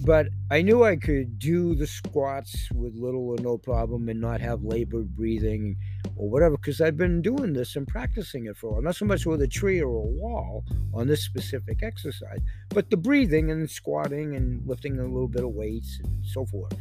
But 0.00 0.28
I 0.50 0.62
knew 0.62 0.84
I 0.84 0.96
could 0.96 1.38
do 1.38 1.74
the 1.74 1.86
squats 1.86 2.70
with 2.72 2.94
little 2.94 3.28
or 3.28 3.36
no 3.40 3.58
problem 3.58 4.08
and 4.08 4.20
not 4.20 4.40
have 4.40 4.62
labored 4.62 5.14
breathing 5.16 5.76
or 6.16 6.30
whatever, 6.30 6.56
because 6.56 6.80
I've 6.80 6.96
been 6.96 7.20
doing 7.20 7.52
this 7.52 7.76
and 7.76 7.86
practicing 7.86 8.46
it 8.46 8.56
for 8.56 8.68
a 8.68 8.72
while. 8.74 8.82
Not 8.82 8.96
so 8.96 9.04
much 9.04 9.26
with 9.26 9.42
a 9.42 9.48
tree 9.48 9.80
or 9.80 9.98
a 9.98 10.06
wall 10.06 10.64
on 10.94 11.06
this 11.08 11.24
specific 11.24 11.82
exercise, 11.82 12.40
but 12.70 12.90
the 12.90 12.96
breathing 12.96 13.50
and 13.50 13.68
squatting 13.68 14.36
and 14.36 14.66
lifting 14.66 14.98
a 14.98 15.04
little 15.04 15.28
bit 15.28 15.44
of 15.44 15.50
weights 15.50 16.00
and 16.02 16.24
so 16.24 16.46
forth. 16.46 16.74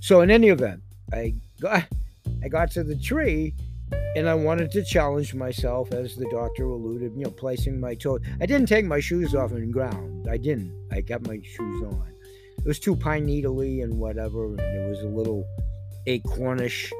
So 0.00 0.20
in 0.20 0.30
any 0.30 0.48
event, 0.48 0.82
I 1.12 1.34
got 1.60 1.84
I 2.44 2.48
got 2.48 2.70
to 2.72 2.84
the 2.84 2.96
tree 2.96 3.54
and 4.16 4.28
I 4.28 4.34
wanted 4.34 4.70
to 4.72 4.84
challenge 4.84 5.34
myself, 5.34 5.92
as 5.92 6.16
the 6.16 6.28
doctor 6.30 6.64
alluded, 6.64 7.12
you 7.14 7.24
know, 7.24 7.30
placing 7.30 7.80
my 7.80 7.94
toes. 7.94 8.20
I 8.40 8.46
didn't 8.46 8.66
take 8.66 8.84
my 8.84 9.00
shoes 9.00 9.34
off 9.34 9.52
and 9.52 9.72
ground. 9.72 10.28
I 10.28 10.36
didn't. 10.36 10.72
I 10.90 11.02
kept 11.02 11.26
my 11.26 11.40
shoes 11.42 11.82
on 11.82 12.11
it 12.62 12.68
was 12.68 12.78
too 12.78 12.94
pine 12.94 13.26
needly 13.26 13.80
and 13.80 13.98
whatever, 13.98 14.44
and 14.46 14.60
it 14.60 14.88
was 14.88 15.00
a 15.02 15.08
little 15.08 15.44
acornish, 16.06 16.92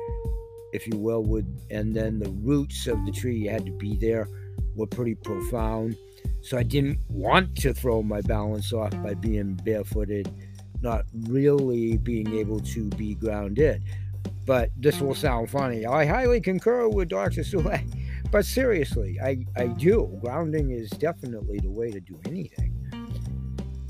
if 0.72 0.86
you 0.88 0.96
will, 0.98 1.22
would 1.22 1.46
and 1.70 1.94
then 1.94 2.18
the 2.18 2.30
roots 2.30 2.88
of 2.88 3.04
the 3.06 3.12
tree 3.12 3.44
had 3.44 3.64
to 3.66 3.72
be 3.72 3.96
there 3.96 4.28
were 4.74 4.86
pretty 4.86 5.14
profound. 5.14 5.96
So 6.42 6.58
I 6.58 6.64
didn't 6.64 6.98
want 7.08 7.56
to 7.58 7.72
throw 7.72 8.02
my 8.02 8.20
balance 8.22 8.72
off 8.72 8.90
by 9.02 9.14
being 9.14 9.54
barefooted, 9.54 10.28
not 10.80 11.04
really 11.28 11.96
being 11.96 12.36
able 12.36 12.58
to 12.60 12.88
be 12.90 13.14
grounded. 13.14 13.82
But 14.44 14.70
this 14.76 15.00
will 15.00 15.14
sound 15.14 15.50
funny. 15.50 15.86
I 15.86 16.04
highly 16.04 16.40
concur 16.40 16.88
with 16.88 17.08
Dr. 17.08 17.42
Sule. 17.42 17.80
But 18.32 18.46
seriously, 18.46 19.18
I, 19.22 19.44
I 19.58 19.66
do. 19.66 20.18
Grounding 20.22 20.70
is 20.70 20.88
definitely 20.88 21.58
the 21.58 21.70
way 21.70 21.90
to 21.90 22.00
do 22.00 22.18
anything. 22.24 22.81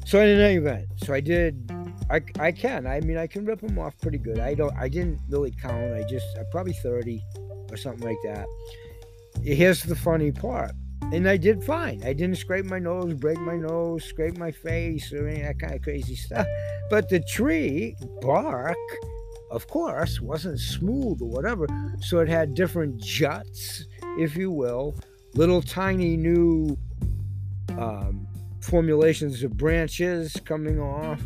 So 0.04 0.20
in 0.20 0.40
any 0.40 0.56
event, 0.56 0.88
so 0.96 1.14
I 1.14 1.20
did. 1.20 1.70
I, 2.10 2.20
I 2.38 2.52
can. 2.52 2.86
I 2.86 3.00
mean, 3.00 3.16
I 3.16 3.26
can 3.26 3.46
rip 3.46 3.60
them 3.60 3.78
off 3.78 3.98
pretty 4.00 4.18
good. 4.18 4.38
I 4.38 4.54
don't. 4.54 4.74
I 4.76 4.88
didn't 4.88 5.20
really 5.28 5.52
count. 5.52 5.94
I 5.94 6.02
just 6.08 6.26
I 6.38 6.42
probably 6.50 6.74
thirty 6.74 7.22
or 7.70 7.76
something 7.76 8.06
like 8.06 8.18
that. 8.24 8.46
Here's 9.42 9.82
the 9.82 9.96
funny 9.96 10.30
part. 10.30 10.72
And 11.12 11.28
I 11.28 11.36
did 11.36 11.62
fine. 11.64 12.02
I 12.04 12.12
didn't 12.12 12.36
scrape 12.36 12.64
my 12.64 12.78
nose, 12.78 13.14
break 13.14 13.38
my 13.40 13.56
nose, 13.56 14.04
scrape 14.04 14.38
my 14.38 14.50
face, 14.50 15.12
or 15.12 15.28
any 15.28 15.42
that 15.42 15.58
kind 15.58 15.74
of 15.74 15.82
crazy 15.82 16.14
stuff. 16.14 16.46
But 16.90 17.08
the 17.08 17.20
tree 17.20 17.96
bark, 18.20 18.76
of 19.50 19.66
course, 19.68 20.20
wasn't 20.20 20.58
smooth 20.60 21.20
or 21.20 21.28
whatever. 21.28 21.66
So 22.00 22.20
it 22.20 22.28
had 22.28 22.54
different 22.54 22.98
juts, 22.98 23.84
if 24.18 24.36
you 24.36 24.50
will, 24.50 24.94
little 25.34 25.60
tiny 25.60 26.16
new 26.16 26.78
um, 27.78 28.26
formulations 28.62 29.42
of 29.42 29.56
branches 29.56 30.36
coming 30.44 30.80
off, 30.80 31.20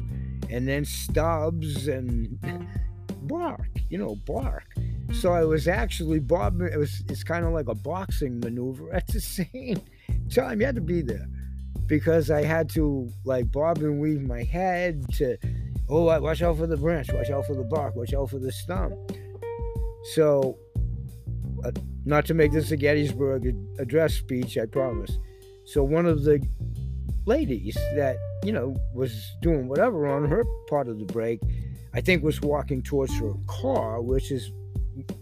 and 0.50 0.66
then 0.66 0.84
stubs 0.84 1.88
and 1.88 2.38
bark, 3.22 3.68
you 3.88 3.98
know, 3.98 4.16
bark. 4.26 4.64
So 5.12 5.32
I 5.32 5.44
was 5.44 5.68
actually 5.68 6.18
bob. 6.18 6.60
It 6.60 6.76
was 6.76 7.02
it's 7.08 7.22
kind 7.22 7.44
of 7.44 7.52
like 7.52 7.68
a 7.68 7.74
boxing 7.74 8.40
maneuver 8.40 8.92
at 8.92 9.06
the 9.08 9.20
same 9.52 9.80
time. 10.30 10.60
You 10.60 10.66
had 10.66 10.74
to 10.74 10.80
be 10.80 11.02
there 11.02 11.26
because 11.86 12.30
I 12.30 12.42
had 12.42 12.68
to 12.70 13.08
like 13.24 13.50
bob 13.52 13.78
and 13.78 14.00
weave 14.00 14.22
my 14.22 14.42
head 14.42 15.04
to. 15.14 15.36
Oh, 15.88 16.02
watch 16.20 16.42
out 16.42 16.56
for 16.56 16.66
the 16.66 16.76
branch. 16.76 17.12
Watch 17.12 17.30
out 17.30 17.46
for 17.46 17.54
the 17.54 17.62
bark. 17.62 17.94
Watch 17.94 18.12
out 18.12 18.30
for 18.30 18.40
the 18.40 18.50
stump. 18.50 18.94
So, 20.14 20.58
uh, 21.64 21.70
not 22.04 22.26
to 22.26 22.34
make 22.34 22.50
this 22.50 22.72
a 22.72 22.76
Gettysburg 22.76 23.54
address 23.78 24.14
speech, 24.14 24.58
I 24.58 24.66
promise. 24.66 25.18
So 25.64 25.84
one 25.84 26.06
of 26.06 26.24
the 26.24 26.44
ladies 27.26 27.74
that, 27.96 28.16
you 28.44 28.52
know, 28.52 28.76
was 28.94 29.36
doing 29.42 29.68
whatever 29.68 30.06
on 30.06 30.24
her 30.28 30.44
part 30.68 30.88
of 30.88 30.98
the 30.98 31.04
break, 31.04 31.40
I 31.92 32.00
think 32.00 32.22
was 32.22 32.40
walking 32.40 32.82
towards 32.82 33.14
her 33.18 33.34
car, 33.46 34.00
which 34.00 34.30
is 34.30 34.52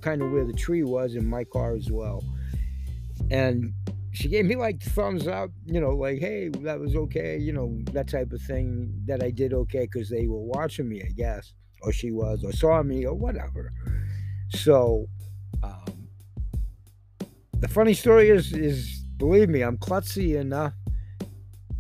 kind 0.03 0.23
of 0.23 0.31
where 0.31 0.45
the 0.45 0.53
tree 0.53 0.85
was 0.85 1.15
in 1.17 1.27
my 1.27 1.45
car 1.45 1.75
as 1.75 1.91
well. 1.91 2.23
And 3.31 3.73
she 4.13 4.29
gave 4.29 4.45
me 4.45 4.55
like 4.55 4.81
thumbs 4.81 5.27
up, 5.27 5.51
you 5.65 5.81
know, 5.81 5.91
like, 5.91 6.21
hey, 6.21 6.49
that 6.49 6.79
was 6.79 6.95
okay, 6.95 7.39
you 7.39 7.53
know, 7.53 7.81
that 7.93 8.09
type 8.09 8.33
of 8.33 8.41
thing 8.43 8.93
that 9.07 9.23
I 9.23 9.31
did 9.31 9.53
okay 9.53 9.89
because 9.91 10.09
they 10.09 10.27
were 10.27 10.43
watching 10.43 10.89
me, 10.89 11.03
I 11.03 11.11
guess, 11.11 11.53
or 11.83 11.93
she 11.93 12.13
was, 12.13 12.45
or 12.45 12.53
saw 12.53 12.83
me, 12.83 13.07
or 13.07 13.15
whatever. 13.15 13.73
So, 14.51 15.07
um, 15.63 16.09
the 17.59 17.69
funny 17.69 17.95
story 17.95 18.29
is, 18.29 18.53
is 18.53 19.01
believe 19.17 19.49
me, 19.49 19.63
I'm 19.63 19.79
klutzy 19.79 20.37
enough 20.37 20.75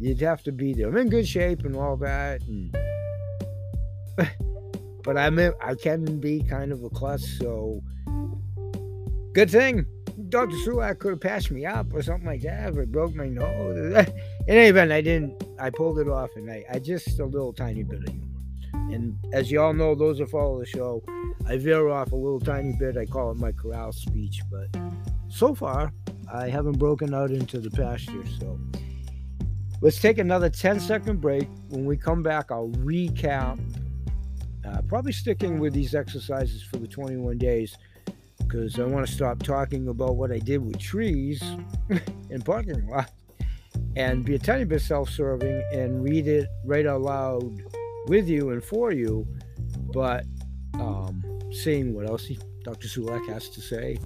you'd 0.04 0.20
have 0.20 0.42
to 0.44 0.52
be 0.52 0.72
there. 0.74 0.88
I'm 0.88 0.96
in 0.96 1.08
good 1.08 1.26
shape 1.26 1.64
and 1.64 1.76
all 1.76 1.96
that, 1.98 2.42
hmm. 2.42 2.68
and 4.18 4.30
but 5.02 5.16
I'm 5.16 5.38
in, 5.38 5.52
I 5.62 5.74
can 5.74 6.20
be 6.20 6.42
kind 6.42 6.72
of 6.72 6.82
a 6.84 6.90
klutz. 6.90 7.38
So 7.38 7.82
good 9.32 9.50
thing 9.50 9.86
Dr. 10.28 10.56
Sulak 10.56 10.98
could 11.00 11.12
have 11.12 11.20
passed 11.20 11.50
me 11.50 11.66
up 11.66 11.92
or 11.92 12.02
something 12.02 12.26
like 12.26 12.42
that 12.42 12.70
if 12.70 12.78
I 12.78 12.84
broke 12.84 13.14
my 13.14 13.28
nose. 13.28 13.76
in 14.46 14.48
any 14.48 14.68
event, 14.68 14.92
I 14.92 15.00
didn't. 15.00 15.42
I 15.58 15.70
pulled 15.70 15.98
it 15.98 16.08
off, 16.08 16.30
and 16.36 16.50
I, 16.50 16.64
I 16.72 16.78
just 16.78 17.18
a 17.18 17.24
little 17.24 17.52
tiny 17.52 17.82
bit 17.82 18.00
of 18.00 18.08
humor. 18.08 18.26
And 18.92 19.16
as 19.32 19.50
you 19.50 19.60
all 19.60 19.72
know, 19.72 19.94
those 19.94 20.18
that 20.18 20.30
follow 20.30 20.58
the 20.58 20.66
show, 20.66 21.02
I 21.48 21.56
veer 21.56 21.88
off 21.88 22.12
a 22.12 22.16
little 22.16 22.40
tiny 22.40 22.76
bit. 22.78 22.96
I 22.96 23.06
call 23.06 23.30
it 23.32 23.38
my 23.38 23.52
corral 23.52 23.92
speech, 23.92 24.40
but 24.50 24.68
so 25.28 25.54
far 25.54 25.92
I 26.32 26.48
haven't 26.48 26.78
broken 26.78 27.12
out 27.14 27.30
into 27.30 27.58
the 27.58 27.70
pasture. 27.70 28.24
So 28.38 28.58
let's 29.84 30.00
take 30.00 30.16
another 30.16 30.48
10 30.48 30.80
second 30.80 31.20
break. 31.20 31.46
When 31.68 31.84
we 31.84 31.98
come 31.98 32.22
back, 32.22 32.50
I'll 32.50 32.70
recap. 32.70 33.60
Uh, 34.66 34.80
probably 34.88 35.12
sticking 35.12 35.58
with 35.58 35.74
these 35.74 35.94
exercises 35.94 36.62
for 36.62 36.78
the 36.78 36.88
21 36.88 37.36
days 37.36 37.76
because 38.38 38.80
I 38.80 38.84
want 38.84 39.06
to 39.06 39.12
stop 39.12 39.42
talking 39.42 39.88
about 39.88 40.16
what 40.16 40.32
I 40.32 40.38
did 40.38 40.64
with 40.64 40.78
trees 40.78 41.42
in 42.30 42.40
parking 42.40 42.88
lot 42.88 43.10
and 43.94 44.24
be 44.24 44.36
a 44.36 44.38
tiny 44.38 44.64
bit 44.64 44.80
self-serving 44.80 45.62
and 45.74 46.02
read 46.02 46.28
it 46.28 46.48
right 46.64 46.86
out 46.86 47.02
loud 47.02 47.62
with 48.06 48.26
you 48.26 48.50
and 48.50 48.64
for 48.64 48.90
you, 48.90 49.26
but 49.92 50.24
um, 50.74 51.22
seeing 51.52 51.92
what 51.92 52.08
else 52.08 52.24
he, 52.24 52.38
Dr. 52.64 52.88
Sulak 52.88 53.28
has 53.28 53.50
to 53.50 53.60
say 53.60 53.98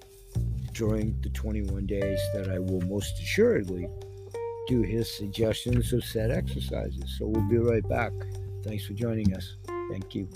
during 0.72 1.20
the 1.20 1.28
21 1.30 1.86
days 1.86 2.18
that 2.34 2.48
I 2.50 2.58
will 2.58 2.80
most 2.80 3.20
assuredly 3.20 3.88
do 4.68 4.82
his 4.82 5.10
suggestions 5.10 5.92
of 5.94 6.04
set 6.04 6.30
exercises. 6.30 7.16
So 7.18 7.26
we'll 7.26 7.48
be 7.48 7.56
right 7.56 7.86
back. 7.88 8.12
Thanks 8.62 8.84
for 8.84 8.92
joining 8.92 9.34
us. 9.34 9.56
Thank 9.90 10.14
you. 10.14 10.28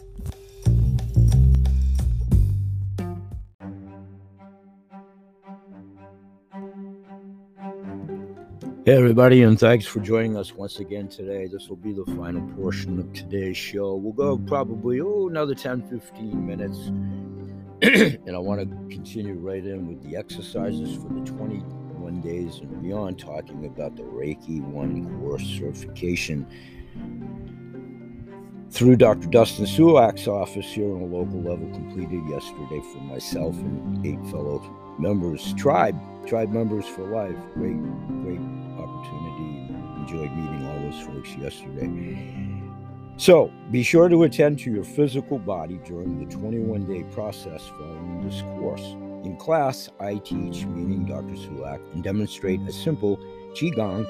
Hey, 8.84 8.96
everybody, 8.96 9.42
and 9.42 9.60
thanks 9.60 9.86
for 9.86 10.00
joining 10.00 10.36
us 10.36 10.54
once 10.54 10.80
again 10.80 11.06
today. 11.06 11.46
This 11.46 11.68
will 11.68 11.76
be 11.76 11.92
the 11.92 12.04
final 12.16 12.42
portion 12.56 12.98
of 12.98 13.12
today's 13.12 13.56
show. 13.56 13.94
We'll 13.94 14.12
go 14.12 14.38
probably, 14.38 15.00
oh, 15.00 15.28
another 15.28 15.54
10, 15.54 15.88
15 15.88 16.46
minutes. 16.46 16.78
and 18.26 18.34
I 18.34 18.38
want 18.38 18.60
to 18.60 18.66
continue 18.92 19.34
right 19.34 19.64
in 19.64 19.86
with 19.86 20.02
the 20.02 20.16
exercises 20.16 20.96
for 20.96 21.12
the 21.12 21.20
21 21.20 21.81
days 22.20 22.58
and 22.58 22.82
beyond, 22.82 23.18
talking 23.18 23.64
about 23.64 23.96
the 23.96 24.02
Reiki 24.02 24.60
1 24.60 25.20
course 25.20 25.44
certification 25.44 26.46
through 28.70 28.96
Dr. 28.96 29.28
Dustin 29.28 29.66
Sulak's 29.66 30.26
office 30.26 30.66
here 30.66 30.94
on 30.94 31.02
a 31.02 31.04
local 31.04 31.42
level, 31.42 31.68
completed 31.70 32.22
yesterday 32.28 32.80
for 32.92 33.00
myself 33.00 33.54
and 33.56 34.06
eight 34.06 34.24
fellow 34.30 34.60
members, 34.98 35.52
tribe, 35.54 35.98
tribe 36.26 36.50
members 36.50 36.86
for 36.86 37.06
life. 37.08 37.36
Great, 37.54 37.76
great 38.22 38.40
opportunity. 38.78 39.74
Enjoyed 40.00 40.32
meeting 40.32 40.66
all 40.66 40.90
those 40.90 41.00
folks 41.02 41.34
yesterday. 41.36 42.62
So 43.18 43.52
be 43.70 43.82
sure 43.82 44.08
to 44.08 44.22
attend 44.24 44.58
to 44.60 44.72
your 44.72 44.84
physical 44.84 45.38
body 45.38 45.78
during 45.84 46.18
the 46.18 46.34
21 46.34 46.86
day 46.86 47.04
process 47.12 47.68
following 47.78 48.28
this 48.28 48.40
course. 48.58 48.96
In 49.22 49.36
class, 49.36 49.88
I 50.00 50.16
teach, 50.16 50.66
meaning 50.66 51.06
Dr. 51.06 51.34
Sulak, 51.34 51.80
and 51.92 52.02
demonstrate 52.02 52.60
a 52.62 52.72
simple 52.72 53.18
Qigong 53.54 54.06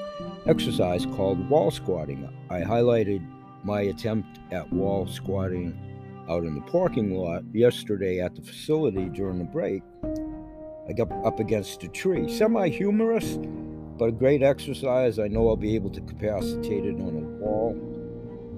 exercise 0.47 1.05
called 1.05 1.49
wall 1.49 1.69
squatting. 1.69 2.27
I 2.49 2.61
highlighted 2.61 3.23
my 3.63 3.81
attempt 3.81 4.39
at 4.51 4.71
wall 4.73 5.05
squatting 5.05 5.77
out 6.29 6.43
in 6.43 6.55
the 6.55 6.61
parking 6.61 7.15
lot 7.15 7.43
yesterday 7.53 8.21
at 8.21 8.35
the 8.35 8.41
facility 8.41 9.05
during 9.05 9.37
the 9.37 9.45
break. 9.45 9.83
I 10.89 10.93
got 10.93 11.11
up 11.25 11.39
against 11.39 11.83
a 11.83 11.89
tree. 11.89 12.31
Semi 12.35 12.69
humorous, 12.69 13.37
but 13.97 14.05
a 14.05 14.11
great 14.11 14.41
exercise. 14.41 15.19
I 15.19 15.27
know 15.27 15.47
I'll 15.47 15.55
be 15.55 15.75
able 15.75 15.91
to 15.91 16.01
capacitate 16.01 16.85
it 16.85 16.95
on 16.95 17.15
a 17.15 17.43
wall. 17.43 17.92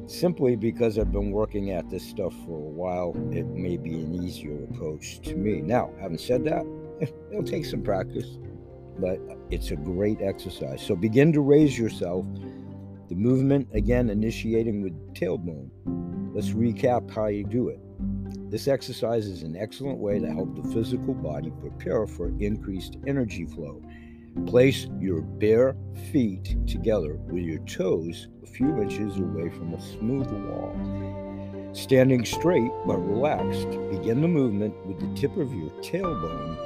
Simply 0.07 0.55
because 0.55 0.99
I've 0.99 1.11
been 1.11 1.31
working 1.31 1.71
at 1.71 1.89
this 1.89 2.07
stuff 2.07 2.33
for 2.45 2.57
a 2.57 2.69
while, 2.69 3.15
it 3.31 3.47
may 3.47 3.75
be 3.75 3.95
an 3.95 4.13
easier 4.23 4.63
approach 4.65 5.19
to 5.21 5.35
me. 5.35 5.61
Now, 5.61 5.91
having 5.99 6.19
said 6.19 6.43
that, 6.45 6.63
it'll 7.31 7.43
take 7.43 7.65
some 7.65 7.81
practice, 7.81 8.37
but 8.99 9.19
it's 9.49 9.71
a 9.71 9.75
great 9.75 10.21
exercise. 10.21 10.81
So 10.81 10.95
begin 10.95 11.33
to 11.33 11.41
raise 11.41 11.77
yourself. 11.77 12.25
The 13.09 13.15
movement, 13.15 13.67
again, 13.73 14.11
initiating 14.11 14.83
with 14.83 15.15
tailbone. 15.15 15.69
Let's 16.35 16.49
recap 16.49 17.09
how 17.11 17.27
you 17.27 17.43
do 17.43 17.69
it. 17.69 17.79
This 18.51 18.67
exercise 18.67 19.25
is 19.25 19.41
an 19.41 19.55
excellent 19.55 19.97
way 19.97 20.19
to 20.19 20.31
help 20.31 20.55
the 20.55 20.69
physical 20.71 21.15
body 21.15 21.51
prepare 21.59 22.05
for 22.05 22.27
increased 22.39 22.97
energy 23.07 23.45
flow. 23.45 23.81
Place 24.45 24.87
your 24.99 25.21
bare 25.21 25.75
feet 26.11 26.55
together 26.67 27.15
with 27.15 27.43
your 27.43 27.59
toes 27.59 28.27
a 28.43 28.47
few 28.47 28.81
inches 28.81 29.17
away 29.17 29.49
from 29.49 29.73
a 29.73 29.81
smooth 29.81 30.27
wall. 30.27 31.71
Standing 31.73 32.25
straight 32.25 32.71
but 32.85 32.97
relaxed, 32.97 33.69
begin 33.89 34.21
the 34.21 34.27
movement 34.27 34.73
with 34.85 34.99
the 34.99 35.19
tip 35.19 35.35
of 35.37 35.53
your 35.53 35.71
tailbone, 35.81 36.57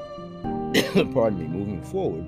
pardon 1.14 1.40
me, 1.40 1.48
moving 1.48 1.84
forward 1.84 2.26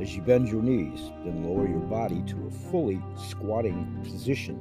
as 0.00 0.14
you 0.14 0.22
bend 0.22 0.48
your 0.48 0.62
knees, 0.62 1.10
then 1.24 1.44
lower 1.44 1.66
your 1.66 1.80
body 1.80 2.22
to 2.26 2.46
a 2.46 2.50
fully 2.50 3.00
squatting 3.16 3.98
position. 4.02 4.60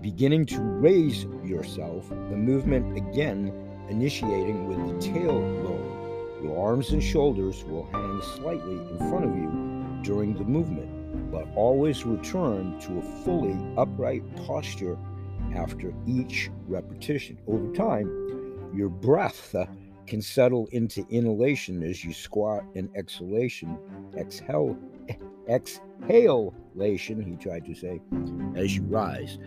Beginning 0.00 0.44
to 0.46 0.60
raise 0.60 1.24
yourself, 1.44 2.08
the 2.08 2.36
movement 2.36 2.96
again 2.96 3.52
initiating 3.88 4.66
with 4.66 4.78
the 4.78 5.08
tailbone 5.08 5.85
your 6.42 6.66
arms 6.66 6.90
and 6.90 7.02
shoulders 7.02 7.64
will 7.64 7.88
hang 7.92 8.20
slightly 8.36 8.74
in 8.74 8.98
front 8.98 9.24
of 9.24 9.36
you 9.36 9.98
during 10.02 10.34
the 10.34 10.44
movement, 10.44 11.30
but 11.32 11.46
always 11.54 12.04
return 12.04 12.78
to 12.80 12.98
a 12.98 13.02
fully 13.24 13.56
upright 13.76 14.22
posture 14.46 14.98
after 15.54 15.92
each 16.06 16.50
repetition. 16.68 17.38
Over 17.46 17.72
time, 17.74 18.70
your 18.74 18.88
breath 18.88 19.54
can 20.06 20.22
settle 20.22 20.68
into 20.72 21.06
inhalation 21.08 21.82
as 21.82 22.04
you 22.04 22.12
squat 22.12 22.64
and 22.74 22.88
exhalation, 22.94 23.78
exhale, 24.16 24.76
exhalation, 25.48 27.22
he 27.22 27.36
tried 27.36 27.64
to 27.64 27.74
say, 27.74 28.00
as 28.54 28.76
you 28.76 28.82
rise. 28.82 29.38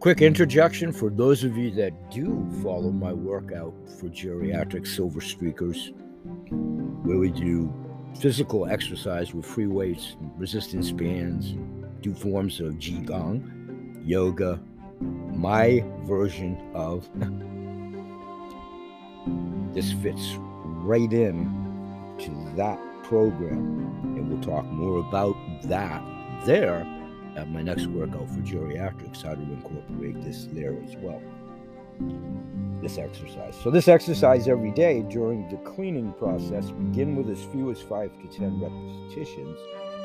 Quick 0.00 0.20
interjection 0.20 0.92
for 0.92 1.08
those 1.08 1.42
of 1.44 1.56
you 1.56 1.70
that 1.70 2.10
do 2.10 2.46
follow 2.62 2.90
my 2.90 3.12
workout 3.12 3.72
for 3.98 4.08
geriatric 4.08 4.86
silver 4.86 5.20
streakers 5.20 5.92
where 7.04 7.18
we 7.18 7.30
do 7.30 7.72
physical 8.20 8.66
exercise 8.66 9.34
with 9.34 9.44
free 9.44 9.66
weights, 9.66 10.16
resistance 10.36 10.90
bands, 10.90 11.54
do 12.00 12.14
forms 12.14 12.60
of 12.60 12.74
Qigong, 12.74 14.02
yoga, 14.04 14.60
my 15.00 15.84
version 16.04 16.58
of 16.74 17.08
this 19.74 19.92
fits 19.92 20.34
right 20.38 21.12
in 21.12 21.44
to 22.18 22.56
that 22.56 22.78
program. 23.02 23.90
And 24.16 24.30
we'll 24.30 24.42
talk 24.42 24.64
more 24.66 25.00
about 25.00 25.36
that 25.64 26.02
there 26.46 26.86
at 27.36 27.50
my 27.50 27.62
next 27.62 27.86
workout 27.86 28.30
for 28.30 28.40
geriatrics, 28.40 29.22
how 29.22 29.34
to 29.34 29.42
incorporate 29.42 30.22
this 30.22 30.48
there 30.52 30.74
as 30.82 30.96
well 30.96 31.20
this 32.82 32.98
exercise. 32.98 33.54
So, 33.62 33.70
this 33.70 33.88
exercise 33.88 34.48
every 34.48 34.70
day 34.70 35.02
during 35.02 35.48
the 35.48 35.56
cleaning 35.58 36.12
process, 36.14 36.70
begin 36.70 37.16
with 37.16 37.28
as 37.30 37.44
few 37.46 37.70
as 37.70 37.80
five 37.80 38.10
to 38.20 38.38
10 38.38 38.60
repetitions 38.60 39.58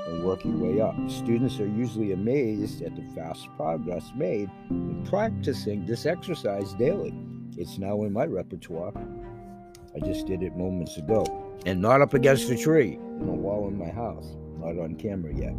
and 0.08 0.24
work 0.26 0.44
your 0.44 0.58
way 0.58 0.82
up. 0.82 0.96
Students 1.10 1.60
are 1.60 1.68
usually 1.68 2.12
amazed 2.12 2.82
at 2.82 2.96
the 2.96 3.04
fast 3.14 3.48
progress 3.56 4.12
made 4.16 4.50
in 4.70 5.06
practicing 5.06 5.86
this 5.86 6.06
exercise 6.06 6.74
daily. 6.74 7.14
It's 7.58 7.78
now 7.78 8.04
in 8.04 8.14
my 8.14 8.26
repertoire. 8.26 8.94
I 9.94 10.00
just 10.00 10.26
did 10.26 10.42
it 10.42 10.56
moments 10.56 10.98
ago. 10.98 11.26
And 11.66 11.82
not 11.82 12.02
up 12.02 12.14
against 12.14 12.50
a 12.50 12.58
tree 12.58 12.94
in 13.20 13.30
a 13.30 13.34
wall 13.34 13.68
in 13.68 13.78
my 13.78 13.90
house. 13.90 14.36
Not 14.60 14.80
on 14.80 14.96
camera 14.96 15.34
yet. 15.36 15.54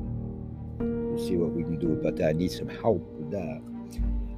We'll 0.78 1.18
see 1.18 1.36
what 1.36 1.52
we 1.52 1.62
can 1.62 1.78
do 1.78 1.92
about 1.92 2.16
that. 2.16 2.30
I 2.30 2.32
need 2.32 2.50
some 2.50 2.68
help 2.68 3.02
with 3.12 3.30
that. 3.32 3.71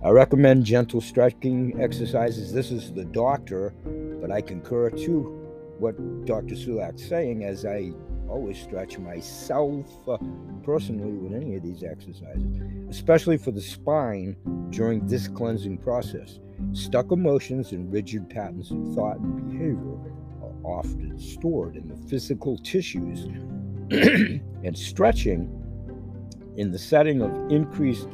I 0.05 0.11
recommend 0.11 0.67
gentle 0.67 1.01
stretching 1.01 1.81
exercises. 1.81 2.53
This 2.53 2.71
is 2.71 2.93
the 2.93 3.07
doctor, 3.07 3.73
but 4.21 4.31
I 4.31 4.43
concur 4.43 4.91
to 4.91 5.21
what 5.79 5.97
Dr. 6.27 6.57
Sulak's 6.57 7.09
saying 7.09 7.45
as 7.45 7.65
I 7.65 7.91
always 8.29 8.61
stretch 8.61 8.99
myself 8.99 9.87
uh, 10.07 10.19
personally 10.63 11.15
with 11.15 11.33
any 11.33 11.57
of 11.57 11.63
these 11.63 11.83
exercises, 11.83 12.61
especially 12.91 13.39
for 13.39 13.51
the 13.51 13.63
spine 13.63 14.37
during 14.69 15.07
this 15.07 15.27
cleansing 15.27 15.79
process. 15.79 16.39
Stuck 16.73 17.11
emotions 17.11 17.73
and 17.73 17.91
rigid 17.91 18.29
patterns 18.29 18.73
of 18.73 18.95
thought 18.95 19.17
and 19.17 19.51
behavior 19.51 19.97
are 20.43 20.79
often 20.79 21.19
stored 21.19 21.77
in 21.77 21.89
the 21.89 21.97
physical 22.09 22.59
tissues, 22.59 23.25
and 24.65 24.77
stretching 24.77 25.49
in 26.59 26.71
the 26.71 26.79
setting 26.79 27.23
of 27.23 27.51
increased 27.51 28.09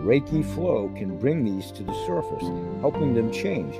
Reiki 0.00 0.44
flow 0.54 0.88
can 0.96 1.18
bring 1.18 1.44
these 1.44 1.70
to 1.72 1.82
the 1.82 1.92
surface, 2.06 2.48
helping 2.80 3.12
them 3.14 3.30
change. 3.30 3.78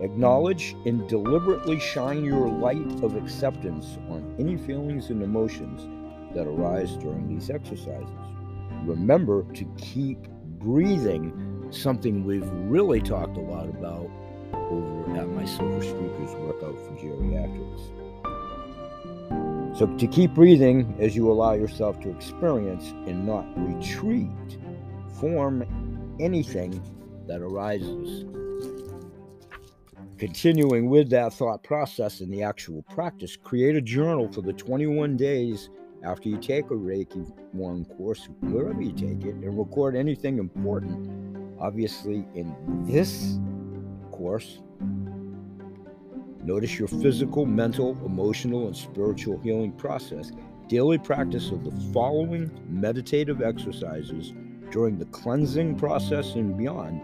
Acknowledge 0.00 0.76
and 0.84 1.08
deliberately 1.08 1.80
shine 1.80 2.24
your 2.24 2.48
light 2.48 3.02
of 3.02 3.16
acceptance 3.16 3.98
on 4.08 4.36
any 4.38 4.56
feelings 4.56 5.10
and 5.10 5.22
emotions 5.22 5.88
that 6.34 6.46
arise 6.46 6.96
during 6.96 7.26
these 7.26 7.50
exercises. 7.50 8.06
Remember 8.84 9.42
to 9.54 9.64
keep 9.76 10.28
breathing, 10.60 11.66
something 11.70 12.24
we've 12.24 12.48
really 12.50 13.00
talked 13.00 13.36
a 13.36 13.40
lot 13.40 13.68
about 13.68 14.08
over 14.52 15.16
at 15.16 15.28
my 15.28 15.44
Silver 15.44 15.80
Streakers 15.80 16.38
workout 16.40 16.78
for 16.78 16.92
geriatrics. 16.96 17.90
So, 19.76 19.86
to 19.86 20.06
keep 20.06 20.32
breathing 20.34 20.94
as 21.00 21.16
you 21.16 21.30
allow 21.30 21.54
yourself 21.54 22.00
to 22.00 22.10
experience 22.10 22.90
and 23.06 23.26
not 23.26 23.46
retreat, 23.56 24.30
form 25.20 25.64
anything 26.20 26.82
that 27.26 27.40
arises. 27.40 28.24
Continuing 30.18 30.88
with 30.88 31.10
that 31.10 31.34
thought 31.34 31.62
process 31.62 32.20
in 32.20 32.30
the 32.30 32.42
actual 32.42 32.82
practice, 32.84 33.36
create 33.36 33.76
a 33.76 33.82
journal 33.82 34.32
for 34.32 34.40
the 34.40 34.52
21 34.52 35.16
days 35.16 35.68
after 36.02 36.28
you 36.28 36.38
take 36.38 36.66
a 36.66 36.74
Reiki 36.74 37.30
1 37.52 37.84
course, 37.84 38.28
wherever 38.40 38.80
you 38.80 38.92
take 38.92 39.24
it, 39.24 39.34
and 39.34 39.58
record 39.58 39.94
anything 39.94 40.38
important. 40.38 41.56
Obviously, 41.60 42.24
in 42.34 42.54
this 42.86 43.38
course, 44.10 44.60
notice 46.42 46.78
your 46.78 46.88
physical, 46.88 47.44
mental, 47.44 47.90
emotional, 48.06 48.68
and 48.68 48.76
spiritual 48.76 49.38
healing 49.40 49.72
process. 49.72 50.32
Daily 50.68 50.98
practice 50.98 51.50
of 51.50 51.64
the 51.64 51.92
following 51.92 52.50
meditative 52.68 53.42
exercises 53.42 54.32
during 54.70 54.98
the 54.98 55.04
cleansing 55.06 55.76
process 55.76 56.34
and 56.34 56.56
beyond 56.56 57.00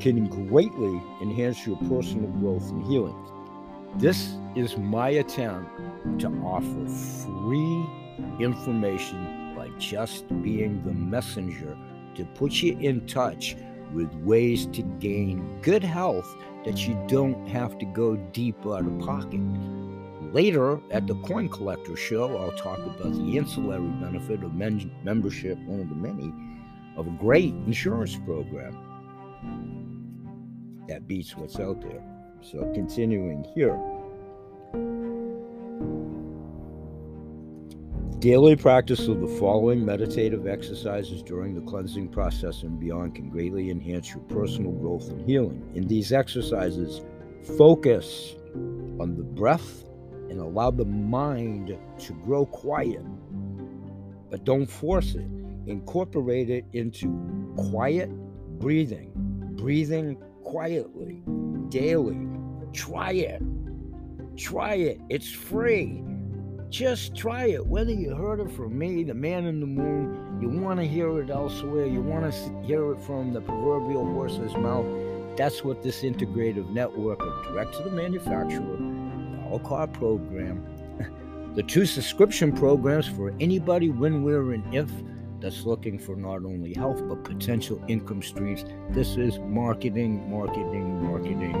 can 0.00 0.26
greatly 0.26 1.02
enhance 1.22 1.66
your 1.66 1.76
personal 1.88 2.28
growth 2.32 2.68
and 2.70 2.84
healing. 2.86 3.16
This 3.96 4.34
is 4.56 4.76
my 4.76 5.10
attempt 5.10 5.70
to 6.20 6.28
offer 6.44 6.86
free 6.86 7.86
information 8.38 9.54
by 9.56 9.68
just 9.78 10.28
being 10.42 10.82
the 10.84 10.92
messenger 10.92 11.76
to 12.14 12.24
put 12.24 12.52
you 12.62 12.76
in 12.78 13.06
touch 13.06 13.56
with 13.92 14.12
ways 14.14 14.66
to 14.66 14.82
gain 15.00 15.60
good 15.62 15.82
health 15.82 16.28
that 16.64 16.86
you 16.86 16.98
don't 17.08 17.46
have 17.48 17.78
to 17.78 17.86
go 17.86 18.16
deep 18.16 18.56
out 18.66 18.86
of 18.86 18.98
pocket. 19.00 19.40
Later 20.32 20.80
at 20.92 21.06
the 21.06 21.16
Coin 21.22 21.48
Collector 21.48 21.96
show, 21.96 22.36
I'll 22.36 22.56
talk 22.56 22.78
about 22.78 23.12
the 23.12 23.36
ancillary 23.36 23.88
benefit 24.00 24.44
of 24.44 24.54
men- 24.54 24.92
membership, 25.02 25.58
one 25.66 25.80
of 25.80 25.88
the 25.88 25.94
many, 25.94 26.32
of 27.00 27.06
a 27.06 27.10
great 27.18 27.54
insurance 27.66 28.16
program 28.16 28.76
that 30.86 31.08
beats 31.08 31.34
what's 31.36 31.58
out 31.58 31.80
there. 31.80 32.02
So, 32.42 32.70
continuing 32.74 33.44
here. 33.54 33.78
Daily 38.18 38.54
practice 38.54 39.08
of 39.08 39.20
the 39.20 39.26
following 39.38 39.82
meditative 39.82 40.46
exercises 40.46 41.22
during 41.22 41.54
the 41.54 41.62
cleansing 41.62 42.08
process 42.08 42.64
and 42.64 42.78
beyond 42.78 43.14
can 43.14 43.30
greatly 43.30 43.70
enhance 43.70 44.10
your 44.10 44.20
personal 44.24 44.72
growth 44.72 45.08
and 45.08 45.26
healing. 45.26 45.70
In 45.74 45.86
these 45.86 46.12
exercises, 46.12 47.00
focus 47.56 48.34
on 49.00 49.14
the 49.16 49.22
breath 49.22 49.84
and 50.28 50.38
allow 50.38 50.70
the 50.70 50.84
mind 50.84 51.78
to 51.98 52.12
grow 52.12 52.44
quiet, 52.44 53.04
but 54.30 54.44
don't 54.44 54.66
force 54.66 55.14
it. 55.14 55.39
Incorporate 55.70 56.50
it 56.50 56.64
into 56.72 57.08
quiet 57.56 58.10
breathing, 58.58 59.12
breathing 59.56 60.16
quietly, 60.42 61.22
daily. 61.68 62.26
Try 62.72 63.12
it. 63.12 63.42
Try 64.36 64.74
it. 64.74 65.00
It's 65.08 65.30
free. 65.30 66.02
Just 66.70 67.14
try 67.16 67.46
it. 67.46 67.64
Whether 67.64 67.92
you 67.92 68.16
heard 68.16 68.40
it 68.40 68.50
from 68.50 68.76
me, 68.76 69.04
the 69.04 69.14
man 69.14 69.46
in 69.46 69.60
the 69.60 69.66
moon, 69.66 70.38
you 70.42 70.48
want 70.48 70.80
to 70.80 70.86
hear 70.86 71.20
it 71.20 71.30
elsewhere, 71.30 71.86
you 71.86 72.00
want 72.00 72.32
to 72.32 72.62
hear 72.62 72.92
it 72.92 73.00
from 73.02 73.32
the 73.32 73.40
proverbial 73.40 74.04
horse's 74.04 74.54
mouth, 74.56 74.86
that's 75.36 75.62
what 75.62 75.82
this 75.84 76.02
integrative 76.02 76.68
network 76.70 77.22
of 77.22 77.44
direct 77.44 77.74
to 77.74 77.82
the 77.84 77.90
manufacturer, 77.90 78.76
the 78.76 79.46
a 79.46 79.50
la 79.50 79.58
carte 79.58 79.92
program, 79.92 80.64
the 81.54 81.62
two 81.62 81.86
subscription 81.86 82.52
programs 82.52 83.06
for 83.06 83.32
anybody, 83.40 83.90
when, 83.90 84.24
where, 84.24 84.52
and 84.52 84.74
if 84.74 84.90
that's 85.40 85.64
looking 85.64 85.98
for 85.98 86.16
not 86.16 86.44
only 86.44 86.74
health 86.74 87.02
but 87.08 87.24
potential 87.24 87.82
income 87.88 88.22
streams. 88.22 88.64
This 88.90 89.16
is 89.16 89.38
marketing, 89.38 90.30
marketing, 90.30 91.02
marketing. 91.02 91.54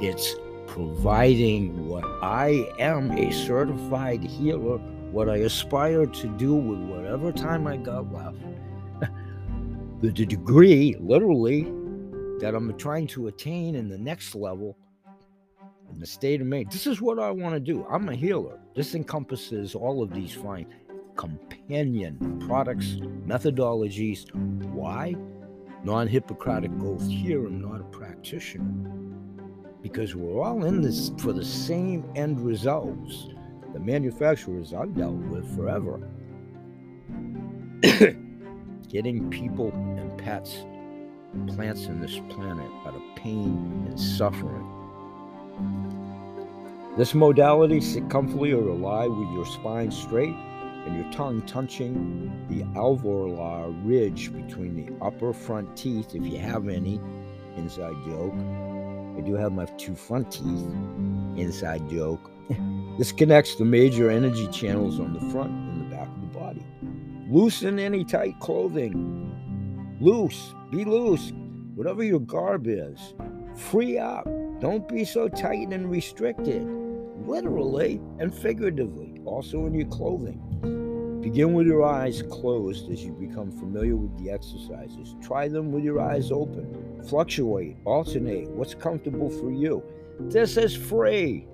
It's 0.00 0.34
providing 0.66 1.88
what 1.88 2.04
I 2.22 2.68
am 2.78 3.12
a 3.12 3.32
certified 3.32 4.22
healer, 4.22 4.78
what 5.10 5.28
I 5.28 5.38
aspire 5.38 6.06
to 6.06 6.26
do 6.36 6.54
with 6.54 6.78
whatever 6.80 7.32
time 7.32 7.66
I 7.66 7.76
got 7.76 8.12
left. 8.12 8.38
the 10.00 10.10
degree, 10.10 10.96
literally, 11.00 11.64
that 12.40 12.54
I'm 12.54 12.76
trying 12.76 13.06
to 13.08 13.28
attain 13.28 13.74
in 13.74 13.88
the 13.88 13.98
next 13.98 14.34
level 14.34 14.76
in 15.92 16.00
the 16.00 16.06
state 16.06 16.40
of 16.40 16.46
Maine. 16.46 16.68
This 16.70 16.86
is 16.86 17.00
what 17.00 17.18
I 17.18 17.30
want 17.30 17.54
to 17.54 17.60
do. 17.60 17.86
I'm 17.88 18.08
a 18.08 18.14
healer. 18.14 18.58
This 18.74 18.94
encompasses 18.94 19.74
all 19.74 20.02
of 20.02 20.12
these 20.12 20.32
fine 20.32 20.66
companion 21.16 22.42
products, 22.46 22.96
methodologies. 23.26 24.32
Why? 24.72 25.14
Non 25.82 26.06
Hippocratic 26.08 26.70
oath 26.80 27.06
here. 27.08 27.46
I'm 27.46 27.60
not 27.60 27.80
a 27.80 27.84
practitioner 27.84 28.94
because 29.82 30.16
we're 30.16 30.42
all 30.42 30.64
in 30.64 30.80
this 30.80 31.10
for 31.18 31.34
the 31.34 31.44
same 31.44 32.10
end 32.16 32.40
results. 32.40 33.28
The 33.74 33.80
manufacturers 33.80 34.72
I've 34.72 34.94
dealt 34.96 35.16
with 35.16 35.54
forever. 35.54 36.00
Getting 38.88 39.28
people 39.28 39.72
and 39.72 40.16
pets, 40.16 40.64
plants 41.48 41.86
in 41.86 42.00
this 42.00 42.18
planet 42.30 42.70
out 42.86 42.94
of 42.94 43.02
pain 43.16 43.84
and 43.86 44.00
suffering. 44.00 44.70
This 46.96 47.12
modality, 47.12 47.80
sit 47.80 48.08
comfortably 48.08 48.52
or 48.52 48.62
lie 48.72 49.08
with 49.08 49.28
your 49.32 49.44
spine 49.44 49.90
straight 49.90 50.36
and 50.86 50.96
your 50.96 51.12
tongue 51.12 51.42
touching 51.42 52.46
the 52.48 52.62
alveolar 52.78 53.74
ridge 53.84 54.32
between 54.32 54.76
the 54.76 55.04
upper 55.04 55.32
front 55.32 55.76
teeth, 55.76 56.14
if 56.14 56.24
you 56.24 56.38
have 56.38 56.68
any, 56.68 57.00
inside 57.56 57.94
joke, 58.04 58.34
I 59.16 59.20
do 59.20 59.34
have 59.34 59.52
my 59.52 59.64
two 59.64 59.94
front 59.94 60.32
teeth. 60.32 60.66
Inside 61.36 61.88
joke. 61.88 62.30
this 62.98 63.12
connects 63.12 63.54
the 63.54 63.64
major 63.64 64.10
energy 64.10 64.48
channels 64.48 64.98
on 64.98 65.14
the 65.14 65.32
front 65.32 65.50
and 65.50 65.80
the 65.80 65.96
back 65.96 66.08
of 66.08 66.20
the 66.20 66.38
body. 66.38 66.64
Loosen 67.28 67.78
any 67.78 68.04
tight 68.04 68.38
clothing. 68.40 69.96
Loose. 70.00 70.54
Be 70.70 70.84
loose. 70.84 71.32
Whatever 71.74 72.02
your 72.02 72.20
garb 72.20 72.66
is. 72.66 73.14
Free 73.56 73.98
up. 73.98 74.24
Don't 74.60 74.88
be 74.88 75.04
so 75.04 75.28
tight 75.28 75.68
and 75.72 75.90
restricted. 75.90 76.66
Literally 77.26 78.00
and 78.18 78.34
figuratively. 78.34 79.20
Also 79.24 79.66
in 79.66 79.74
your 79.74 79.88
clothing. 79.88 80.40
Begin 81.24 81.54
with 81.54 81.66
your 81.66 81.82
eyes 81.82 82.20
closed 82.20 82.90
as 82.90 83.02
you 83.02 83.12
become 83.12 83.50
familiar 83.50 83.96
with 83.96 84.14
the 84.22 84.30
exercises. 84.30 85.16
Try 85.22 85.48
them 85.48 85.72
with 85.72 85.82
your 85.82 85.98
eyes 85.98 86.30
open. 86.30 87.02
Fluctuate, 87.08 87.78
alternate, 87.86 88.50
what's 88.50 88.74
comfortable 88.74 89.30
for 89.30 89.50
you. 89.50 89.82
This 90.20 90.58
is 90.58 90.76
free. 90.76 91.48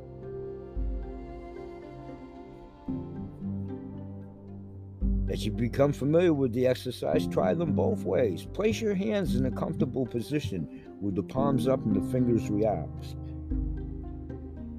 As 5.30 5.46
you 5.46 5.52
become 5.52 5.92
familiar 5.92 6.34
with 6.34 6.52
the 6.52 6.66
exercise, 6.66 7.28
try 7.28 7.54
them 7.54 7.72
both 7.74 8.02
ways. 8.02 8.48
Place 8.52 8.80
your 8.80 8.94
hands 8.94 9.36
in 9.36 9.46
a 9.46 9.52
comfortable 9.52 10.04
position 10.04 10.82
with 11.00 11.14
the 11.14 11.22
palms 11.22 11.68
up 11.68 11.78
and 11.86 11.94
the 11.94 12.10
fingers 12.10 12.50
relaxed. 12.50 13.14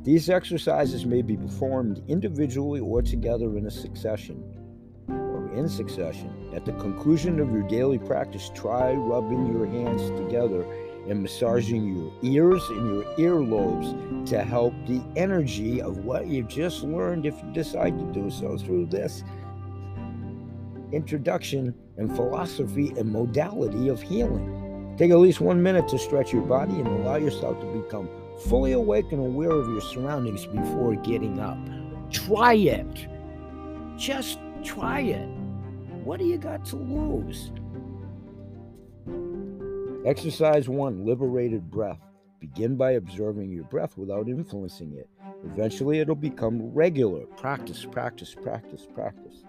These 0.03 0.29
exercises 0.29 1.05
may 1.05 1.21
be 1.21 1.37
performed 1.37 2.03
individually 2.09 2.81
or 2.81 3.01
together 3.01 3.57
in 3.57 3.67
a 3.67 3.71
succession 3.71 4.43
in 5.53 5.69
succession. 5.69 6.51
At 6.53 6.65
the 6.65 6.73
conclusion 6.73 7.39
of 7.39 7.51
your 7.51 7.63
daily 7.63 7.99
practice, 7.99 8.51
try 8.53 8.93
rubbing 8.93 9.47
your 9.51 9.65
hands 9.65 10.09
together 10.19 10.65
and 11.07 11.21
massaging 11.21 11.95
your 11.95 12.13
ears 12.21 12.61
and 12.69 12.87
your 12.87 13.03
earlobes 13.15 14.27
to 14.27 14.43
help 14.43 14.73
the 14.85 15.01
energy 15.15 15.81
of 15.81 15.99
what 15.99 16.27
you've 16.27 16.47
just 16.47 16.83
learned, 16.83 17.25
if 17.25 17.35
you 17.41 17.51
decide 17.53 17.97
to 17.97 18.05
do 18.13 18.29
so, 18.29 18.57
through 18.57 18.85
this 18.85 19.23
introduction 20.91 21.73
and 21.97 22.15
philosophy 22.15 22.89
and 22.97 23.11
modality 23.11 23.87
of 23.87 24.01
healing. 24.01 24.95
Take 24.97 25.11
at 25.11 25.17
least 25.17 25.41
one 25.41 25.63
minute 25.63 25.87
to 25.87 25.97
stretch 25.97 26.33
your 26.33 26.43
body 26.43 26.73
and 26.73 26.87
allow 26.87 27.15
yourself 27.15 27.59
to 27.61 27.65
become 27.81 28.09
fully 28.47 28.73
awake 28.73 29.11
and 29.11 29.19
aware 29.19 29.51
of 29.51 29.67
your 29.69 29.81
surroundings 29.81 30.45
before 30.45 30.95
getting 30.95 31.39
up. 31.39 31.57
Try 32.11 32.53
it. 32.53 33.07
Just 33.97 34.39
try 34.63 35.01
it. 35.01 35.29
What 36.03 36.19
do 36.19 36.25
you 36.25 36.37
got 36.37 36.65
to 36.65 36.77
lose? 36.77 37.51
Exercise 40.03 40.67
one 40.67 41.05
liberated 41.05 41.69
breath. 41.69 41.99
Begin 42.39 42.75
by 42.75 42.93
observing 42.93 43.51
your 43.51 43.65
breath 43.65 43.99
without 43.99 44.27
influencing 44.27 44.93
it. 44.97 45.07
Eventually, 45.45 45.99
it'll 45.99 46.15
become 46.15 46.73
regular. 46.73 47.27
Practice, 47.37 47.85
practice, 47.85 48.33
practice, 48.33 48.87
practice. 48.95 49.43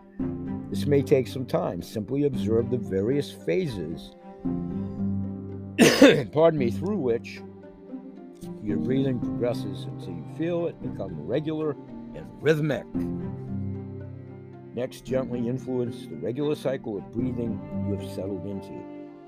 This 0.69 0.87
may 0.87 1.01
take 1.01 1.27
some 1.27 1.47
time. 1.47 1.81
Simply 1.81 2.25
observe 2.25 2.71
the 2.71 2.77
various 2.77 3.33
phases, 3.33 4.15
pardon 6.33 6.59
me, 6.59 6.71
through 6.71 6.99
which 6.99 7.41
your 8.63 8.77
breathing 8.77 9.19
progresses 9.19 9.85
until 9.85 10.13
you 10.13 10.25
feel 10.37 10.67
it 10.67 10.81
become 10.83 11.15
regular 11.27 11.71
and 12.15 12.27
rhythmic. 12.43 12.85
Next, 14.75 15.05
gently 15.05 15.49
influence 15.49 16.07
the 16.07 16.17
regular 16.17 16.55
cycle 16.55 16.97
of 16.97 17.13
breathing 17.13 17.61
you 17.87 17.95
have 17.95 18.11
settled 18.11 18.47
into. 18.47 18.73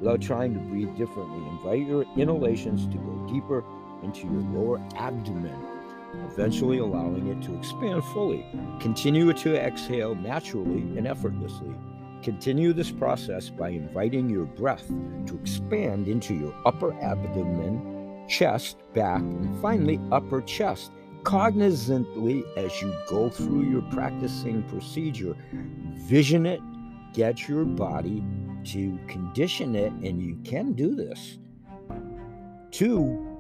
Without 0.01 0.23
trying 0.23 0.55
to 0.55 0.61
breathe 0.61 0.97
differently, 0.97 1.47
invite 1.49 1.87
your 1.87 2.05
inhalations 2.17 2.87
to 2.87 2.97
go 2.97 3.27
deeper 3.31 3.63
into 4.03 4.23
your 4.23 4.43
lower 4.53 4.81
abdomen, 4.97 5.55
eventually 6.31 6.79
allowing 6.79 7.29
it 7.29 7.43
to 7.43 7.57
expand 7.59 8.03
fully. 8.05 8.47
Continue 8.81 9.35
to 9.35 9.55
exhale 9.57 10.15
naturally 10.15 10.81
and 10.97 11.07
effortlessly. 11.07 11.75
Continue 12.23 12.73
this 12.73 12.91
process 12.91 13.51
by 13.51 13.69
inviting 13.69 14.31
your 14.31 14.47
breath 14.47 14.89
to 15.27 15.39
expand 15.39 16.09
into 16.09 16.35
your 16.35 16.55
upper 16.65 16.95
abdomen, 17.03 18.27
chest, 18.29 18.79
back, 18.95 19.21
and 19.21 19.61
finally 19.61 20.01
upper 20.11 20.41
chest 20.41 20.91
cognizantly 21.25 22.45
as 22.57 22.81
you 22.81 22.95
go 23.09 23.29
through 23.29 23.63
your 23.63 23.83
practicing 23.83 24.63
procedure. 24.65 25.37
Vision 26.07 26.47
it, 26.47 26.61
get 27.13 27.49
your 27.49 27.65
body 27.65 28.23
to 28.65 28.99
condition 29.09 29.75
it, 29.75 29.93
and 29.93 30.23
you 30.23 30.37
can 30.45 30.73
do 30.73 30.95
this. 30.95 31.39
Two, 32.71 33.39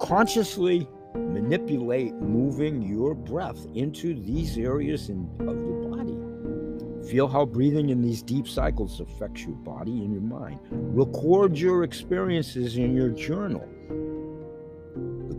consciously 0.00 0.88
manipulate 1.14 2.14
moving 2.14 2.82
your 2.82 3.14
breath 3.14 3.66
into 3.74 4.14
these 4.14 4.58
areas 4.58 5.08
in, 5.08 5.28
of 5.40 5.46
the 5.46 5.88
body. 5.88 7.10
Feel 7.10 7.28
how 7.28 7.44
breathing 7.44 7.90
in 7.90 8.02
these 8.02 8.22
deep 8.22 8.46
cycles 8.46 9.00
affects 9.00 9.42
your 9.42 9.56
body 9.56 10.04
and 10.04 10.12
your 10.12 10.22
mind. 10.22 10.60
Record 10.70 11.56
your 11.56 11.82
experiences 11.82 12.76
in 12.76 12.94
your 12.94 13.08
journal 13.10 13.66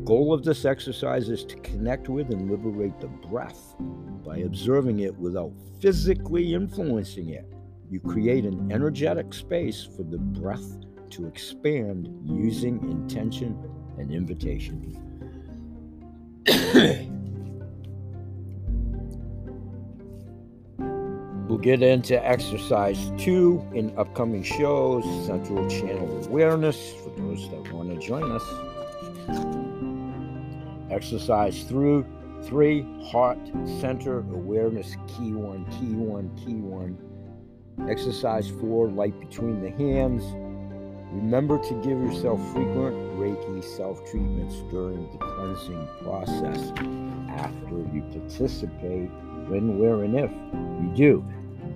goal 0.05 0.33
of 0.33 0.43
this 0.43 0.65
exercise 0.65 1.29
is 1.29 1.45
to 1.45 1.55
connect 1.57 2.09
with 2.09 2.31
and 2.31 2.49
liberate 2.49 2.99
the 2.99 3.07
breath 3.07 3.75
by 4.25 4.37
observing 4.37 4.99
it 4.99 5.15
without 5.17 5.51
physically 5.79 6.53
influencing 6.53 7.29
it. 7.29 7.45
You 7.89 7.99
create 7.99 8.45
an 8.45 8.71
energetic 8.71 9.33
space 9.33 9.87
for 9.95 10.03
the 10.03 10.17
breath 10.17 10.77
to 11.11 11.27
expand 11.27 12.09
using 12.25 12.79
intention 12.89 13.57
and 13.97 14.11
invitation. 14.11 14.97
we'll 21.47 21.59
get 21.59 21.83
into 21.83 22.25
exercise 22.25 23.11
two 23.17 23.63
in 23.73 23.93
upcoming 23.97 24.41
shows, 24.41 25.03
Central 25.25 25.69
Channel 25.69 26.25
Awareness, 26.25 26.93
for 27.03 27.09
those 27.19 27.49
that 27.49 27.73
want 27.73 27.89
to 27.89 28.07
join 28.07 28.31
us. 28.31 28.70
Exercise 30.91 31.63
through 31.63 32.05
three, 32.43 32.85
heart 33.05 33.39
center 33.79 34.19
awareness, 34.19 34.97
key 35.07 35.31
one, 35.31 35.65
key 35.71 35.95
one, 35.95 36.29
key 36.35 36.55
one. 36.55 36.97
Exercise 37.89 38.49
four, 38.49 38.89
light 38.89 39.17
between 39.19 39.61
the 39.61 39.71
hands. 39.71 40.23
Remember 41.13 41.57
to 41.57 41.73
give 41.75 41.97
yourself 41.97 42.39
frequent 42.51 42.95
Reiki 43.17 43.63
self 43.63 43.99
treatments 44.11 44.55
during 44.69 45.09
the 45.11 45.17
cleansing 45.17 45.87
process 46.03 46.71
after 47.39 47.79
you 47.93 48.01
participate, 48.11 49.09
when, 49.47 49.79
where, 49.79 50.03
and 50.03 50.15
if 50.15 50.31
you 50.83 50.91
do. 50.93 51.25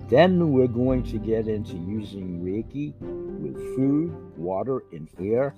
Then 0.10 0.52
we're 0.52 0.68
going 0.68 1.04
to 1.04 1.18
get 1.18 1.48
into 1.48 1.78
using 1.78 2.42
Reiki 2.42 2.94
with 3.40 3.56
food, 3.76 4.38
water, 4.38 4.84
and 4.92 5.10
air 5.20 5.56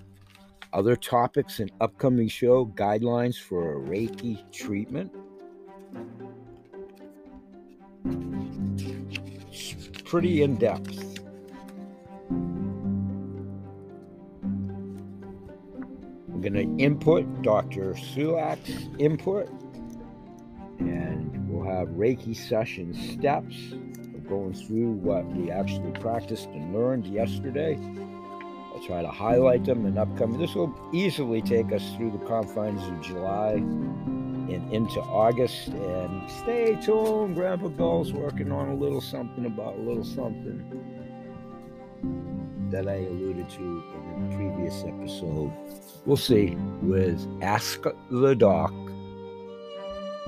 other 0.73 0.95
topics 0.95 1.60
and 1.60 1.71
upcoming 1.82 2.27
show 2.27 2.65
guidelines 2.65 3.39
for 3.39 3.73
a 3.73 3.88
Reiki 3.88 4.49
treatment. 4.51 5.12
It's 9.51 10.01
pretty 10.03 10.43
in 10.43 10.56
depth. 10.56 11.19
We're 16.27 16.51
going 16.51 16.77
to 16.77 16.84
input 16.84 17.41
Dr. 17.41 17.93
Sulak's 17.93 18.89
input, 18.99 19.49
and 20.80 21.49
we'll 21.49 21.65
have 21.65 21.88
Reiki 21.89 22.36
session 22.36 22.93
steps 22.93 23.56
going 24.27 24.53
through 24.53 24.91
what 24.91 25.25
we 25.27 25.49
actually 25.49 25.91
practiced 25.99 26.47
and 26.49 26.73
learned 26.73 27.08
yesterday 27.08 27.75
I'll 28.78 28.86
try 28.86 29.02
to 29.02 29.08
highlight 29.08 29.66
them 29.66 29.88
in 29.88 29.98
upcoming. 29.98 30.40
This 30.40 30.54
will 30.54 30.72
easily 30.94 31.42
take 31.42 31.72
us 31.72 31.84
through 31.96 32.12
the 32.12 32.24
confines 32.26 32.84
of 32.84 33.02
July 33.02 33.54
and 33.54 34.72
into 34.72 35.00
August. 35.02 35.70
And 35.70 36.30
stay 36.30 36.78
tuned. 36.80 37.36
Grandpa 37.36 37.70
Bill's 37.70 38.13
working 38.13 38.52
on 38.52 38.70
a 38.70 38.76
little 38.76 39.02
something 39.02 39.48
about 39.48 39.78
a 39.78 39.82
little 39.82 40.04
something 40.04 40.62
that 42.70 42.88
I 42.88 42.98
alluded 42.98 43.50
to 43.50 43.84
in 44.16 44.30
the 44.30 44.36
previous 44.36 44.84
episode. 44.84 45.52
We'll 46.06 46.16
see 46.16 46.56
with 46.84 47.26
Ask 47.42 47.84
the 48.12 48.36
Doc. 48.36 48.72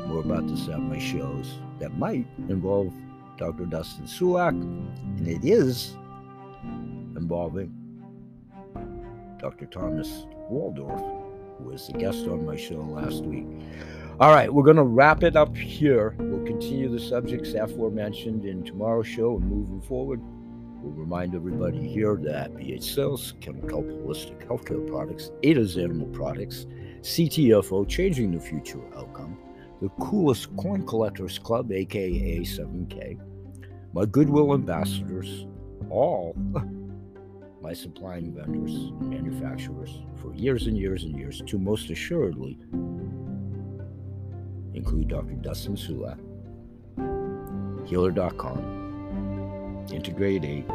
More 0.07 0.21
about 0.21 0.47
this 0.47 0.67
at 0.69 0.79
my 0.79 0.97
shows 0.97 1.59
that 1.79 1.95
might 1.99 2.25
involve 2.47 2.91
Dr. 3.37 3.65
Dustin 3.65 4.05
Sulak, 4.05 4.59
and 4.59 5.27
it 5.27 5.45
is 5.45 5.95
involving 7.15 7.78
Dr. 9.39 9.65
Thomas 9.65 10.25
Waldorf, 10.49 11.01
who 11.57 11.69
was 11.69 11.89
a 11.89 11.93
guest 11.93 12.27
on 12.27 12.45
my 12.45 12.57
show 12.57 12.81
last 12.81 13.23
week. 13.23 13.45
All 14.19 14.33
right, 14.33 14.53
we're 14.53 14.63
going 14.63 14.75
to 14.75 14.83
wrap 14.83 15.23
it 15.23 15.37
up 15.37 15.55
here. 15.55 16.13
We'll 16.19 16.45
continue 16.45 16.89
the 16.89 16.99
subjects 16.99 17.53
aforementioned 17.53 18.43
in 18.43 18.63
tomorrow's 18.65 19.07
show 19.07 19.37
and 19.37 19.49
moving 19.49 19.81
forward. 19.81 20.19
We'll 20.81 20.91
remind 20.91 21.35
everybody 21.35 21.87
here 21.87 22.17
that 22.23 22.53
BH 22.53 22.83
Sales, 22.83 23.33
Chemical 23.39 23.81
Holistic 23.83 24.45
Healthcare 24.45 24.85
Products, 24.89 25.31
Ada's 25.43 25.77
Animal 25.77 26.07
Products, 26.07 26.65
CTFO, 27.01 27.87
Changing 27.87 28.31
the 28.31 28.41
Future 28.41 28.81
Outcome, 28.97 29.37
the 29.81 29.89
Coolest 30.01 30.55
Coin 30.57 30.85
Collectors 30.85 31.39
Club, 31.39 31.71
aka 31.71 32.39
7K, 32.39 33.19
my 33.93 34.05
Goodwill 34.05 34.53
Ambassadors, 34.53 35.45
all 35.89 36.35
by 37.69 37.75
supplying 37.75 38.33
vendors 38.33 38.73
and 38.73 39.11
manufacturers 39.11 40.01
for 40.19 40.33
years 40.33 40.65
and 40.65 40.75
years 40.75 41.03
and 41.03 41.15
years 41.15 41.43
to 41.45 41.59
most 41.59 41.91
assuredly 41.91 42.57
include 44.73 45.07
Dr. 45.07 45.35
Dustin 45.35 45.75
Sulak, 45.75 46.17
Healer.com, 47.87 48.57
Integrate 49.93 50.43
8, 50.43 50.67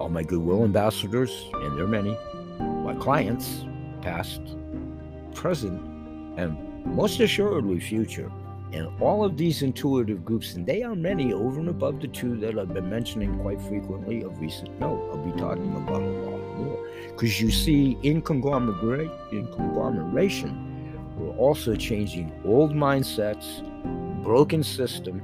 all 0.00 0.08
my 0.10 0.24
Goodwill 0.24 0.64
ambassadors, 0.64 1.44
and 1.54 1.76
there 1.76 1.84
are 1.84 1.86
many, 1.86 2.18
my 2.58 2.96
clients, 2.96 3.64
past, 4.00 4.40
present, 5.32 5.80
and 6.36 6.58
most 6.84 7.20
assuredly 7.20 7.78
future 7.78 8.32
and 8.72 8.88
all 9.00 9.24
of 9.24 9.36
these 9.36 9.62
intuitive 9.62 10.24
groups, 10.24 10.54
and 10.54 10.66
they 10.66 10.82
are 10.82 10.94
many 10.94 11.32
over 11.32 11.60
and 11.60 11.68
above 11.68 12.00
the 12.00 12.08
two 12.08 12.36
that 12.40 12.58
I've 12.58 12.72
been 12.72 12.88
mentioning 12.88 13.38
quite 13.40 13.60
frequently 13.60 14.22
of 14.22 14.40
recent 14.40 14.78
note. 14.80 15.10
I'll 15.12 15.18
be 15.18 15.38
talking 15.38 15.76
about 15.76 16.00
a 16.00 16.06
lot 16.06 16.56
more. 16.58 16.88
Because 17.08 17.40
you 17.40 17.50
see, 17.50 17.98
in, 18.02 18.22
conglomerate, 18.22 19.10
in 19.30 19.46
conglomeration, 19.48 21.14
we're 21.18 21.36
also 21.36 21.74
changing 21.76 22.32
old 22.44 22.72
mindsets, 22.72 23.62
broken 24.22 24.62
system. 24.62 25.20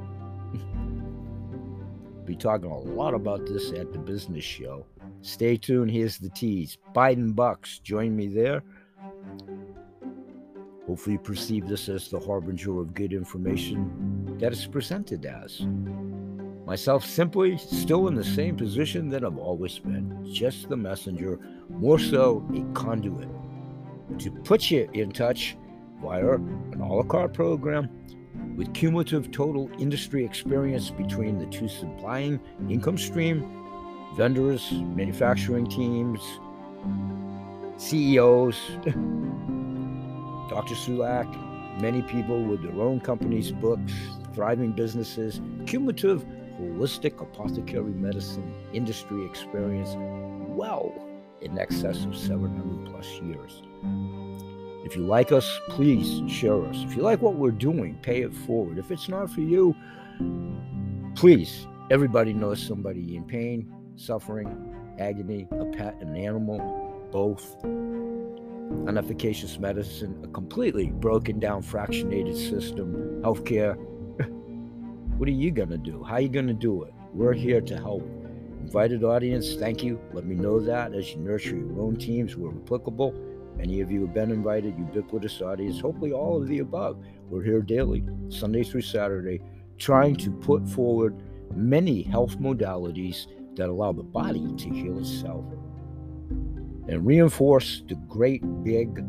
be 2.26 2.36
talking 2.36 2.70
a 2.70 2.78
lot 2.78 3.14
about 3.14 3.46
this 3.46 3.72
at 3.72 3.92
the 3.92 3.98
business 3.98 4.44
show. 4.44 4.84
Stay 5.22 5.56
tuned. 5.56 5.90
Here's 5.90 6.18
the 6.18 6.28
tease. 6.28 6.78
Biden 6.94 7.34
Bucks. 7.34 7.78
Join 7.78 8.14
me 8.14 8.28
there. 8.28 8.62
Hopefully, 10.88 11.12
you 11.12 11.18
perceive 11.18 11.68
this 11.68 11.90
as 11.90 12.08
the 12.08 12.18
harbinger 12.18 12.80
of 12.80 12.94
good 12.94 13.12
information 13.12 14.38
that 14.40 14.52
it's 14.52 14.66
presented 14.66 15.26
as. 15.26 15.60
Myself, 16.64 17.04
simply 17.04 17.58
still 17.58 18.08
in 18.08 18.14
the 18.14 18.24
same 18.24 18.56
position 18.56 19.10
that 19.10 19.22
I've 19.22 19.36
always 19.36 19.78
been, 19.78 20.26
just 20.32 20.70
the 20.70 20.78
messenger, 20.78 21.38
more 21.68 21.98
so 21.98 22.42
a 22.56 22.62
conduit 22.72 23.28
to 24.18 24.30
put 24.30 24.70
you 24.70 24.88
in 24.94 25.12
touch 25.12 25.58
via 26.02 26.36
an 26.36 26.80
a 26.80 26.94
la 26.94 27.02
carte 27.02 27.34
program 27.34 27.90
with 28.56 28.72
cumulative 28.72 29.30
total 29.30 29.70
industry 29.78 30.24
experience 30.24 30.88
between 30.88 31.38
the 31.38 31.46
two 31.46 31.68
supplying 31.68 32.40
income 32.70 32.96
stream, 32.96 33.44
vendors, 34.16 34.72
manufacturing 34.72 35.66
teams, 35.68 36.20
CEOs. 37.76 38.56
Dr. 40.48 40.74
Sulak, 40.74 41.28
many 41.80 42.02
people 42.02 42.42
with 42.42 42.62
their 42.62 42.80
own 42.80 43.00
companies, 43.00 43.52
books, 43.52 43.92
thriving 44.34 44.72
businesses, 44.72 45.40
cumulative 45.66 46.24
holistic 46.60 47.20
apothecary 47.20 47.92
medicine 47.92 48.52
industry 48.72 49.24
experience 49.24 49.94
well 50.48 50.92
in 51.40 51.58
excess 51.58 52.04
of 52.04 52.16
700 52.16 52.90
plus 52.90 53.20
years. 53.20 53.62
If 54.84 54.96
you 54.96 55.02
like 55.02 55.32
us, 55.32 55.60
please 55.68 56.22
share 56.30 56.64
us. 56.64 56.76
If 56.82 56.96
you 56.96 57.02
like 57.02 57.20
what 57.20 57.34
we're 57.34 57.50
doing, 57.50 57.98
pay 58.02 58.22
it 58.22 58.34
forward. 58.34 58.78
If 58.78 58.90
it's 58.90 59.08
not 59.08 59.30
for 59.30 59.40
you, 59.40 59.74
please, 61.14 61.66
everybody 61.90 62.32
knows 62.32 62.60
somebody 62.62 63.16
in 63.16 63.24
pain, 63.24 63.72
suffering, 63.96 64.74
agony, 64.98 65.46
a 65.52 65.64
pet, 65.66 65.96
an 66.00 66.16
animal, 66.16 66.58
both. 67.12 67.56
Unefficacious 68.86 69.58
medicine, 69.58 70.20
a 70.24 70.28
completely 70.28 70.90
broken 70.90 71.38
down, 71.38 71.62
fractionated 71.62 72.36
system, 72.36 73.20
healthcare. 73.22 73.76
what 75.16 75.28
are 75.28 75.32
you 75.32 75.50
going 75.50 75.70
to 75.70 75.78
do? 75.78 76.02
How 76.04 76.14
are 76.14 76.20
you 76.20 76.28
going 76.28 76.46
to 76.48 76.52
do 76.52 76.82
it? 76.82 76.92
We're 77.14 77.32
here 77.32 77.60
to 77.62 77.76
help. 77.76 78.02
Invited 78.60 79.04
audience, 79.04 79.54
thank 79.54 79.82
you. 79.82 79.98
Let 80.12 80.26
me 80.26 80.34
know 80.34 80.60
that 80.60 80.94
as 80.94 81.12
you 81.12 81.20
nurture 81.20 81.56
your 81.56 81.80
own 81.80 81.96
teams 81.96 82.36
where 82.36 82.52
applicable. 82.52 83.14
Many 83.56 83.80
of 83.80 83.90
you 83.90 84.02
have 84.02 84.14
been 84.14 84.30
invited, 84.30 84.78
ubiquitous 84.78 85.40
audience, 85.40 85.80
hopefully 85.80 86.12
all 86.12 86.40
of 86.40 86.46
the 86.46 86.58
above. 86.58 87.02
We're 87.30 87.42
here 87.42 87.62
daily, 87.62 88.04
Sunday 88.28 88.64
through 88.64 88.82
Saturday, 88.82 89.40
trying 89.78 90.16
to 90.16 90.30
put 90.30 90.68
forward 90.68 91.16
many 91.54 92.02
health 92.02 92.38
modalities 92.38 93.26
that 93.56 93.68
allow 93.68 93.92
the 93.92 94.02
body 94.02 94.54
to 94.56 94.68
heal 94.68 94.98
itself 94.98 95.44
and 96.88 97.06
reinforce 97.06 97.82
the 97.86 97.94
great 98.08 98.42
big 98.64 99.04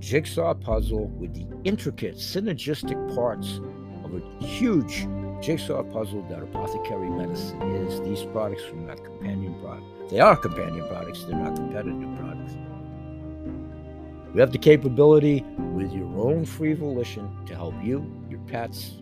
jigsaw 0.00 0.54
puzzle 0.54 1.06
with 1.08 1.34
the 1.34 1.46
intricate 1.64 2.16
synergistic 2.16 3.14
parts 3.14 3.60
of 4.04 4.14
a 4.14 4.44
huge 4.44 5.06
jigsaw 5.40 5.82
puzzle 5.82 6.22
that 6.28 6.42
apothecary 6.42 7.10
medicine 7.10 7.60
is. 7.76 8.00
These 8.00 8.24
products 8.32 8.62
are 8.64 8.76
not 8.76 9.04
companion 9.04 9.54
products. 9.60 10.10
They 10.10 10.20
are 10.20 10.36
companion 10.36 10.86
products, 10.88 11.24
they're 11.24 11.36
not 11.36 11.56
competitive 11.56 12.16
products. 12.18 12.56
We 14.32 14.40
have 14.40 14.52
the 14.52 14.58
capability 14.58 15.42
with 15.74 15.92
your 15.92 16.08
own 16.18 16.44
free 16.44 16.72
volition 16.72 17.30
to 17.46 17.54
help 17.54 17.74
you, 17.82 18.04
your 18.28 18.40
pets, 18.40 19.00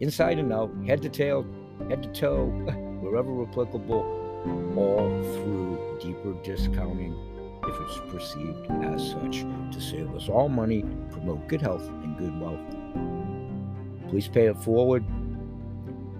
inside 0.00 0.38
and 0.38 0.52
out, 0.52 0.70
head 0.86 1.02
to 1.02 1.08
tail, 1.08 1.44
head 1.88 2.02
to 2.02 2.08
toe, 2.08 2.46
wherever 3.00 3.42
applicable, 3.42 4.02
all 4.76 5.22
through 5.34 5.98
deeper 6.00 6.32
discounting 6.42 7.14
if 7.68 7.80
it's 7.80 8.00
perceived 8.12 8.66
as 8.70 9.10
such 9.10 9.44
to 9.72 9.80
save 9.80 10.14
us 10.14 10.28
all 10.28 10.48
money, 10.48 10.84
promote 11.10 11.46
good 11.48 11.60
health 11.60 11.86
and 11.88 12.16
good 12.18 12.38
wealth. 12.40 12.60
Please 14.08 14.28
pay 14.28 14.46
it 14.46 14.58
forward. 14.58 15.04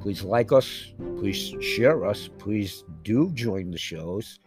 Please 0.00 0.22
like 0.22 0.52
us. 0.52 0.92
Please 1.18 1.54
share 1.60 2.04
us. 2.04 2.28
Please 2.38 2.84
do 3.02 3.30
join 3.32 3.70
the 3.70 3.78
shows. 3.78 4.40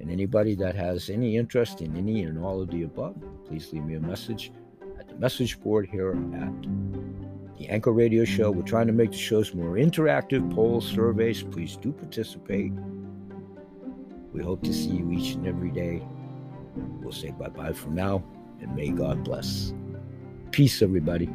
And 0.00 0.10
anybody 0.10 0.54
that 0.56 0.74
has 0.74 1.08
any 1.08 1.36
interest 1.36 1.80
in 1.80 1.96
any 1.96 2.24
and 2.24 2.38
all 2.38 2.60
of 2.60 2.70
the 2.70 2.82
above, 2.82 3.16
please 3.46 3.72
leave 3.72 3.84
me 3.84 3.94
a 3.94 4.00
message 4.00 4.52
at 4.98 5.08
the 5.08 5.14
message 5.14 5.58
board 5.60 5.88
here 5.90 6.12
at 6.34 6.62
the 7.58 7.68
Anchor 7.68 7.92
Radio 7.92 8.24
Show. 8.24 8.50
We're 8.50 8.62
trying 8.62 8.88
to 8.88 8.92
make 8.92 9.12
the 9.12 9.16
shows 9.16 9.54
more 9.54 9.76
interactive, 9.76 10.52
polls, 10.54 10.86
surveys. 10.86 11.42
Please 11.42 11.76
do 11.76 11.92
participate. 11.92 12.72
We 14.34 14.42
hope 14.42 14.62
to 14.64 14.74
see 14.74 14.90
you 14.90 15.12
each 15.12 15.34
and 15.34 15.46
every 15.46 15.70
day. 15.70 16.02
We'll 17.00 17.12
say 17.12 17.30
bye 17.30 17.48
bye 17.48 17.72
for 17.72 17.90
now, 17.90 18.24
and 18.60 18.74
may 18.74 18.88
God 18.88 19.22
bless. 19.22 19.72
Peace, 20.50 20.82
everybody. 20.82 21.30